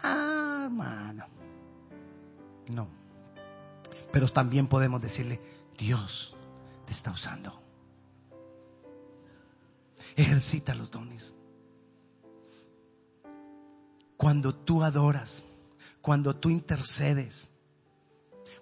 ah, 0.04 0.62
hermano. 0.66 1.26
No. 2.68 2.88
Pero 4.12 4.28
también 4.28 4.68
podemos 4.68 5.02
decirle, 5.02 5.40
Dios 5.76 6.36
te 6.86 6.92
está 6.92 7.10
usando. 7.10 7.60
Ejercita 10.14 10.72
los 10.76 10.90
dones 10.90 11.34
cuando 14.18 14.52
tú 14.52 14.82
adoras, 14.82 15.44
cuando 16.02 16.34
tú 16.34 16.50
intercedes, 16.50 17.50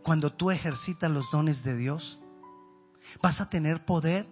cuando 0.02 0.30
tú 0.30 0.50
ejercitas 0.50 1.10
los 1.10 1.30
dones 1.32 1.64
de 1.64 1.74
Dios, 1.74 2.20
vas 3.22 3.40
a 3.40 3.48
tener 3.48 3.84
poder, 3.84 4.28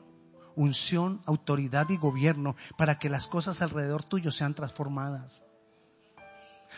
unción, 0.54 1.22
autoridad 1.24 1.88
y 1.88 1.96
gobierno 1.96 2.56
para 2.76 2.98
que 2.98 3.08
las 3.08 3.26
cosas 3.26 3.62
alrededor 3.62 4.04
tuyo 4.04 4.30
sean 4.30 4.54
transformadas. 4.54 5.46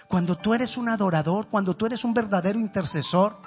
Cuando 0.06 0.37
tú 0.37 0.54
eres 0.54 0.76
un 0.76 0.88
adorador, 0.88 1.48
cuando 1.48 1.74
tú 1.74 1.87
eres 1.87 2.04
un 2.04 2.14
verdadero 2.14 2.61
intercesor, 2.61 3.38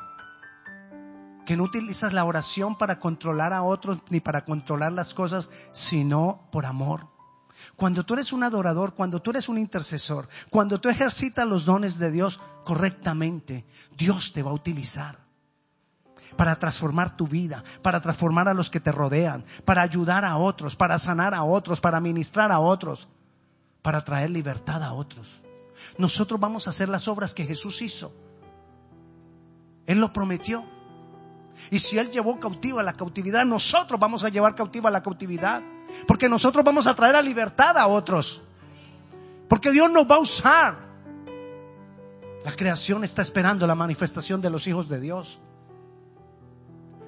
que 1.46 1.56
no 1.56 1.64
utilizas 1.64 2.12
la 2.12 2.26
oración 2.26 2.78
para 2.78 3.00
controlar 3.00 3.54
a 3.54 3.64
otros 3.64 4.00
ni 4.10 4.20
para 4.20 4.44
controlar 4.44 4.92
las 4.92 5.14
cosas, 5.14 5.50
sino 5.72 6.50
por 6.52 6.66
amor 6.66 7.19
cuando 7.76 8.06
tú 8.06 8.14
eres 8.14 8.34
un 8.34 8.44
adorador, 8.44 8.94
cuando 8.94 9.22
tú 9.22 9.32
eres 9.32 9.50
un 9.50 9.58
intercesor, 9.58 10.28
cuando 10.50 10.80
tú 10.80 10.90
ejercitas 10.90 11.48
los 11.48 11.66
dones 11.66 11.98
de 11.98 12.12
Dios 12.12 12.40
correctamente, 12.64 13.66
Dios 13.98 14.34
te 14.34 14.44
va 14.44 14.52
a 14.52 14.54
utilizar 14.54 15.20
para 16.36 16.56
transformar 16.58 17.18
tu 17.18 17.28
vida, 17.28 17.64
para 17.82 18.02
transformar 18.02 18.48
a 18.48 18.54
los 18.54 18.70
que 18.70 18.80
te 18.80 18.92
rodean, 18.92 19.44
para 19.66 19.82
ayudar 19.82 20.26
a 20.26 20.38
otros, 20.38 20.76
para 20.76 21.00
sanar 21.00 21.34
a 21.34 21.44
otros, 21.44 21.82
para 21.82 22.00
ministrar 22.00 22.52
a 22.52 22.60
otros, 22.60 23.08
para 23.82 24.04
traer 24.04 24.30
libertad 24.30 24.84
a 24.84 24.94
otros. 24.94 25.42
Nosotros 25.98 26.40
vamos 26.40 26.68
a 26.68 26.70
hacer 26.70 26.90
las 26.90 27.08
obras 27.08 27.34
que 27.34 27.46
Jesús 27.46 27.82
hizo. 27.82 28.12
Él 29.86 30.00
lo 30.00 30.14
prometió. 30.14 30.66
Y 31.72 31.80
si 31.80 31.98
Él 31.98 32.12
llevó 32.12 32.40
cautiva 32.40 32.84
la 32.84 32.94
cautividad, 32.94 33.46
nosotros 33.46 34.00
vamos 34.00 34.24
a 34.24 34.30
llevar 34.30 34.56
cautiva 34.56 34.92
la 34.92 35.04
cautividad. 35.04 35.64
Porque 36.08 36.30
nosotros 36.30 36.64
vamos 36.64 36.88
a 36.88 36.94
traer 36.94 37.16
a 37.16 37.22
libertad 37.22 37.78
a 37.78 37.88
otros. 37.88 38.42
Porque 39.48 39.72
Dios 39.72 39.92
nos 39.92 40.10
va 40.10 40.16
a 40.16 40.20
usar. 40.20 40.90
La 42.44 42.52
creación 42.52 43.04
está 43.04 43.22
esperando 43.22 43.68
la 43.68 43.76
manifestación 43.76 44.42
de 44.42 44.50
los 44.50 44.68
hijos 44.68 44.88
de 44.88 45.00
Dios. 45.00 45.40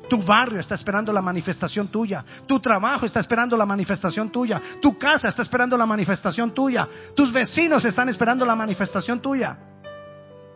Tu 0.10 0.22
barrio 0.22 0.60
está 0.60 0.76
esperando 0.76 1.14
la 1.14 1.22
manifestación 1.22 1.88
tuya. 1.88 2.26
Tu 2.46 2.60
trabajo 2.60 3.06
está 3.06 3.22
esperando 3.22 3.56
la 3.56 3.66
manifestación 3.66 4.30
tuya. 4.30 4.62
Tu 4.82 4.98
casa 4.98 5.30
está 5.30 5.42
esperando 5.42 5.78
la 5.78 5.86
manifestación 5.86 6.54
tuya. 6.54 6.90
Tus 7.16 7.32
vecinos 7.32 7.86
están 7.86 8.10
esperando 8.10 8.46
la 8.46 8.56
manifestación 8.56 9.22
tuya. 9.22 9.58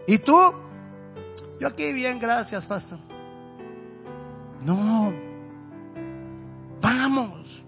¿Y 0.07 0.17
tú? 0.17 0.35
Yo 1.59 1.67
aquí 1.67 1.93
bien, 1.93 2.19
gracias, 2.19 2.65
pastor. 2.65 2.99
No. 4.61 5.13
Vamos. 6.81 7.63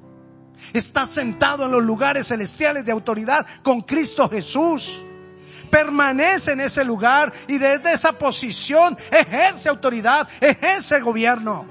Estás 0.74 1.10
sentado 1.10 1.66
en 1.66 1.72
los 1.72 1.84
lugares 1.84 2.28
celestiales 2.28 2.86
de 2.86 2.92
autoridad 2.92 3.46
con 3.64 3.82
Cristo 3.82 4.30
Jesús. 4.30 5.02
Permanece 5.72 6.54
en 6.54 6.62
ese 6.62 6.86
lugar 6.86 7.34
y 7.48 7.58
desde 7.58 7.94
esa 7.94 8.14
posición 8.14 8.98
ejerce 9.12 9.70
autoridad, 9.70 10.28
ejerce 10.40 11.00
gobierno. 11.02 11.68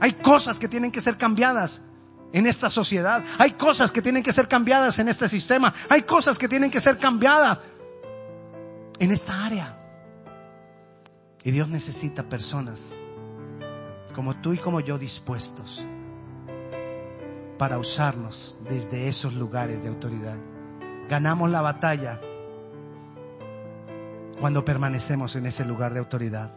Hay 0.00 0.12
cosas 0.12 0.58
que 0.58 0.68
tienen 0.68 0.92
que 0.92 1.00
ser 1.00 1.16
cambiadas 1.16 1.80
en 2.32 2.46
esta 2.46 2.70
sociedad. 2.70 3.24
Hay 3.38 3.52
cosas 3.52 3.92
que 3.92 4.02
tienen 4.02 4.22
que 4.22 4.32
ser 4.32 4.46
cambiadas 4.46 4.98
en 4.98 5.08
este 5.08 5.28
sistema. 5.28 5.74
Hay 5.88 6.02
cosas 6.02 6.38
que 6.38 6.48
tienen 6.48 6.70
que 6.70 6.80
ser 6.80 6.98
cambiadas 6.98 7.58
en 8.98 9.10
esta 9.10 9.44
área. 9.44 9.78
Y 11.42 11.50
Dios 11.50 11.68
necesita 11.68 12.28
personas 12.28 12.94
como 14.14 14.40
tú 14.40 14.52
y 14.52 14.58
como 14.58 14.80
yo 14.80 14.98
dispuestos 14.98 15.82
para 17.58 17.78
usarnos 17.78 18.58
desde 18.68 19.08
esos 19.08 19.34
lugares 19.34 19.82
de 19.82 19.88
autoridad. 19.88 20.36
Ganamos 21.08 21.50
la 21.50 21.62
batalla 21.62 22.20
cuando 24.40 24.64
permanecemos 24.64 25.36
en 25.36 25.46
ese 25.46 25.64
lugar 25.64 25.92
de 25.94 26.00
autoridad. 26.00 26.52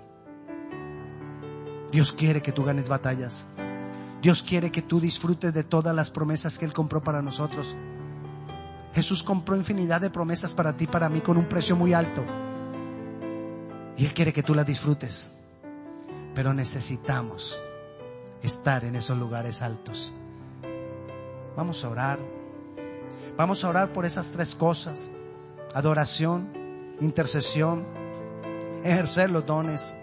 Dios 1.91 2.12
quiere 2.13 2.41
que 2.41 2.51
tú 2.51 2.63
ganes 2.63 2.88
batallas. 2.88 3.45
Dios 4.21 4.43
quiere 4.43 4.71
que 4.71 4.81
tú 4.81 4.99
disfrutes 4.99 5.53
de 5.53 5.63
todas 5.63 5.95
las 5.95 6.12
promesas 6.12 6.57
que 6.57 6.65
Él 6.65 6.73
compró 6.73 7.01
para 7.01 7.21
nosotros. 7.21 7.75
Jesús 8.93 9.23
compró 9.23 9.55
infinidad 9.55 10.01
de 10.01 10.09
promesas 10.09 10.53
para 10.53 10.75
ti, 10.75 10.88
para 10.88 11.09
mí, 11.09 11.21
con 11.21 11.38
un 11.38 11.45
precio 11.45 11.75
muy 11.75 11.93
alto. 11.93 12.25
Y 13.97 14.05
Él 14.05 14.13
quiere 14.13 14.33
que 14.33 14.43
tú 14.43 14.55
las 14.55 14.65
disfrutes. 14.65 15.31
pero 16.35 16.53
necesitamos 16.53 17.59
estar 18.43 18.85
en 18.85 18.95
esos 18.95 19.17
lugares 19.17 19.62
altos. 19.62 20.13
Vamos 21.55 21.83
a 21.83 21.89
orar. 21.89 22.19
Vamos 23.38 23.63
a 23.63 23.69
orar 23.69 23.93
por 23.93 24.05
esas 24.05 24.29
tres 24.29 24.55
cosas. 24.55 25.09
Adoración, 25.73 26.49
intercesión, 26.99 27.85
ejercer 28.83 29.29
los 29.29 29.45
dones. 29.45 29.95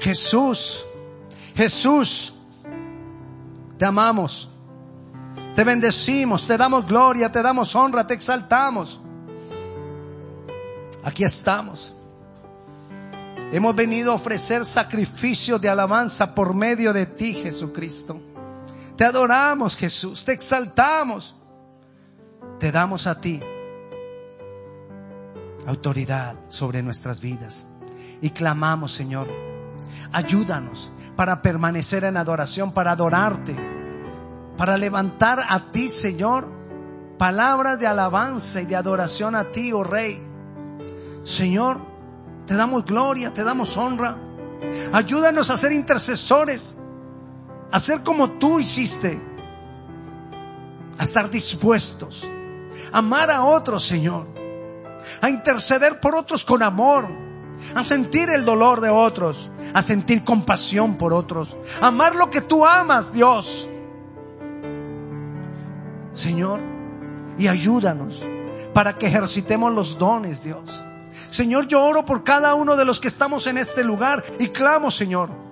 Jesús, 0.00 0.84
Jesús, 1.54 2.34
te 3.78 3.86
amamos, 3.86 4.50
te 5.56 5.64
bendecimos, 5.64 6.46
te 6.46 6.56
damos 6.58 6.86
gloria, 6.86 7.32
te 7.32 7.42
damos 7.42 7.74
honra, 7.74 8.06
te 8.06 8.14
exaltamos. 8.14 9.00
Aquí 11.02 11.24
estamos. 11.24 11.94
Hemos 13.52 13.74
venido 13.74 14.12
a 14.12 14.14
ofrecer 14.16 14.64
sacrificio 14.64 15.58
de 15.58 15.68
alabanza 15.68 16.34
por 16.34 16.54
medio 16.54 16.92
de 16.92 17.06
ti, 17.06 17.34
Jesucristo. 17.34 18.20
Te 18.96 19.04
adoramos, 19.04 19.76
Jesús, 19.76 20.24
te 20.24 20.32
exaltamos. 20.32 21.36
Te 22.58 22.70
damos 22.70 23.06
a 23.06 23.20
ti 23.20 23.40
autoridad 25.66 26.36
sobre 26.48 26.82
nuestras 26.82 27.20
vidas. 27.20 27.66
Y 28.20 28.30
clamamos, 28.30 28.92
Señor, 28.92 29.28
ayúdanos 30.12 30.90
para 31.16 31.42
permanecer 31.42 32.04
en 32.04 32.16
adoración, 32.16 32.72
para 32.72 32.92
adorarte, 32.92 33.56
para 34.56 34.76
levantar 34.76 35.44
a 35.48 35.70
ti, 35.72 35.88
Señor, 35.88 36.48
palabras 37.18 37.78
de 37.78 37.86
alabanza 37.86 38.60
y 38.60 38.66
de 38.66 38.76
adoración 38.76 39.34
a 39.34 39.44
ti, 39.50 39.72
oh 39.72 39.84
Rey. 39.84 40.22
Señor, 41.24 41.80
te 42.46 42.54
damos 42.54 42.84
gloria, 42.84 43.32
te 43.32 43.44
damos 43.44 43.76
honra. 43.76 44.18
Ayúdanos 44.92 45.50
a 45.50 45.56
ser 45.56 45.72
intercesores, 45.72 46.76
a 47.74 47.80
ser 47.80 48.04
como 48.04 48.30
tú 48.30 48.60
hiciste, 48.60 49.20
a 50.96 51.02
estar 51.02 51.28
dispuestos, 51.28 52.24
a 52.92 52.98
amar 52.98 53.32
a 53.32 53.42
otros, 53.42 53.84
Señor, 53.84 54.28
a 55.20 55.28
interceder 55.28 55.98
por 55.98 56.14
otros 56.14 56.44
con 56.44 56.62
amor, 56.62 57.08
a 57.74 57.82
sentir 57.82 58.30
el 58.30 58.44
dolor 58.44 58.80
de 58.80 58.90
otros, 58.90 59.50
a 59.72 59.82
sentir 59.82 60.22
compasión 60.22 60.96
por 60.96 61.12
otros, 61.12 61.56
a 61.80 61.88
amar 61.88 62.14
lo 62.14 62.30
que 62.30 62.42
tú 62.42 62.64
amas, 62.64 63.12
Dios. 63.12 63.68
Señor, 66.12 66.60
y 67.38 67.48
ayúdanos 67.48 68.22
para 68.72 68.96
que 68.98 69.08
ejercitemos 69.08 69.74
los 69.74 69.98
dones, 69.98 70.44
Dios. 70.44 70.86
Señor, 71.28 71.66
yo 71.66 71.82
oro 71.82 72.06
por 72.06 72.22
cada 72.22 72.54
uno 72.54 72.76
de 72.76 72.84
los 72.84 73.00
que 73.00 73.08
estamos 73.08 73.48
en 73.48 73.58
este 73.58 73.82
lugar 73.82 74.22
y 74.38 74.50
clamo, 74.50 74.92
Señor, 74.92 75.43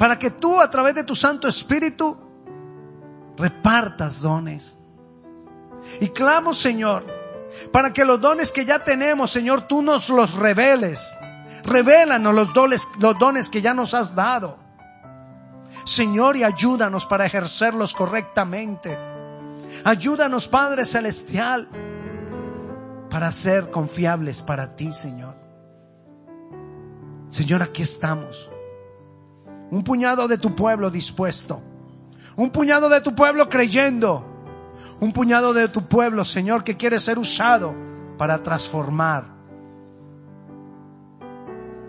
para 0.00 0.18
que 0.18 0.30
tú 0.30 0.58
a 0.58 0.70
través 0.70 0.94
de 0.94 1.04
tu 1.04 1.14
Santo 1.14 1.46
Espíritu 1.46 2.16
repartas 3.36 4.22
dones. 4.22 4.78
Y 6.00 6.08
clamo, 6.08 6.54
Señor, 6.54 7.04
para 7.70 7.92
que 7.92 8.06
los 8.06 8.18
dones 8.18 8.50
que 8.50 8.64
ya 8.64 8.78
tenemos, 8.78 9.30
Señor, 9.30 9.68
tú 9.68 9.82
nos 9.82 10.08
los 10.08 10.36
reveles. 10.36 11.14
Revélanos 11.64 12.34
los 12.34 12.54
dones, 12.54 12.88
los 12.98 13.18
dones 13.18 13.50
que 13.50 13.60
ya 13.60 13.74
nos 13.74 13.92
has 13.92 14.14
dado. 14.14 14.56
Señor, 15.84 16.34
y 16.38 16.44
ayúdanos 16.44 17.04
para 17.04 17.26
ejercerlos 17.26 17.92
correctamente. 17.92 18.98
Ayúdanos, 19.84 20.48
Padre 20.48 20.86
Celestial, 20.86 21.68
para 23.10 23.30
ser 23.32 23.70
confiables 23.70 24.42
para 24.42 24.76
ti, 24.76 24.94
Señor. 24.94 25.36
Señor, 27.28 27.62
aquí 27.62 27.82
estamos. 27.82 28.50
Un 29.70 29.84
puñado 29.84 30.28
de 30.28 30.38
tu 30.38 30.54
pueblo 30.54 30.90
dispuesto. 30.90 31.62
Un 32.36 32.50
puñado 32.50 32.88
de 32.88 33.00
tu 33.00 33.14
pueblo 33.14 33.48
creyendo. 33.48 34.26
Un 35.00 35.12
puñado 35.12 35.52
de 35.52 35.68
tu 35.68 35.86
pueblo, 35.86 36.24
Señor, 36.24 36.64
que 36.64 36.76
quiere 36.76 36.98
ser 36.98 37.18
usado 37.18 37.74
para 38.18 38.42
transformar 38.42 39.26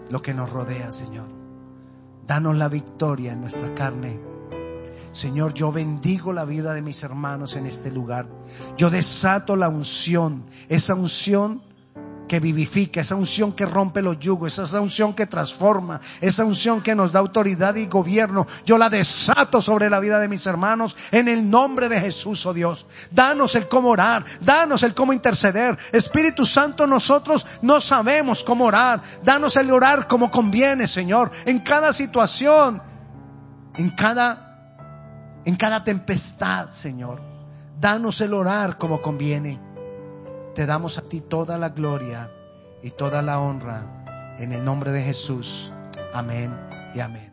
lo 0.10 0.22
que 0.22 0.34
nos 0.34 0.50
rodea, 0.52 0.92
Señor. 0.92 1.28
Danos 2.28 2.56
la 2.56 2.70
victoria 2.70 3.34
en 3.34 3.42
nuestra 3.42 3.74
carne. 3.74 4.20
Señor, 5.12 5.54
yo 5.54 5.72
bendigo 5.72 6.32
la 6.32 6.46
vida 6.46 6.74
de 6.74 6.82
mis 6.82 7.04
hermanos 7.04 7.56
en 7.56 7.66
este 7.66 7.92
lugar. 7.92 8.28
Yo 8.78 8.90
desato 8.90 9.56
la 9.56 9.68
unción, 9.68 10.46
esa 10.70 10.96
unción 10.96 11.62
que 12.32 12.40
vivifica, 12.40 13.02
esa 13.02 13.18
unción 13.18 13.52
que 13.52 13.66
rompe 13.66 14.02
los 14.02 14.18
yugos, 14.18 14.58
esa 14.58 14.80
unción 14.80 15.14
que 15.14 15.28
transforma, 15.28 16.00
esa 16.22 16.46
unción 16.46 16.82
que 16.82 16.96
nos 16.96 17.12
da 17.12 17.20
autoridad 17.20 17.76
y 17.76 17.88
gobierno. 17.88 18.48
Yo 18.66 18.78
la 18.78 18.90
desato 18.90 19.62
sobre 19.62 19.90
la 19.90 20.00
vida 20.00 20.18
de 20.18 20.30
mis 20.30 20.46
hermanos 20.48 20.96
en 21.12 21.28
el 21.28 21.50
nombre 21.50 21.90
de 21.90 22.00
Jesús, 22.00 22.46
oh 22.46 22.54
Dios. 22.54 22.86
Danos 23.12 23.56
el 23.56 23.68
cómo 23.68 23.90
orar, 23.90 24.24
danos 24.40 24.82
el 24.84 24.94
cómo 24.94 25.12
interceder. 25.12 25.78
Espíritu 25.92 26.46
Santo, 26.46 26.88
nosotros 26.88 27.46
no 27.64 27.82
sabemos 27.82 28.46
cómo 28.46 28.64
orar. 28.64 29.02
Danos 29.26 29.58
el 29.58 29.70
orar 29.70 30.08
como 30.08 30.32
conviene, 30.32 30.88
Señor, 30.88 31.32
en 31.44 31.60
cada 31.60 31.92
situación, 31.92 32.82
en 33.76 33.90
cada, 33.90 35.42
en 35.44 35.58
cada 35.58 35.84
tempestad, 35.84 36.70
Señor. 36.70 37.22
Danos 37.78 38.22
el 38.22 38.34
orar 38.34 38.78
como 38.78 39.02
conviene. 39.02 39.71
Te 40.56 40.66
damos 40.66 40.98
a 40.98 41.04
ti 41.04 41.22
toda 41.22 41.58
la 41.58 41.70
gloria 41.70 42.32
y 42.82 42.92
toda 42.92 43.22
la 43.22 43.40
honra 43.40 44.36
en 44.38 44.52
el 44.52 44.66
nombre 44.66 44.92
de 44.92 45.04
Jesús. 45.04 45.72
Amén 46.14 46.52
y 46.94 47.00
amén. 47.00 47.30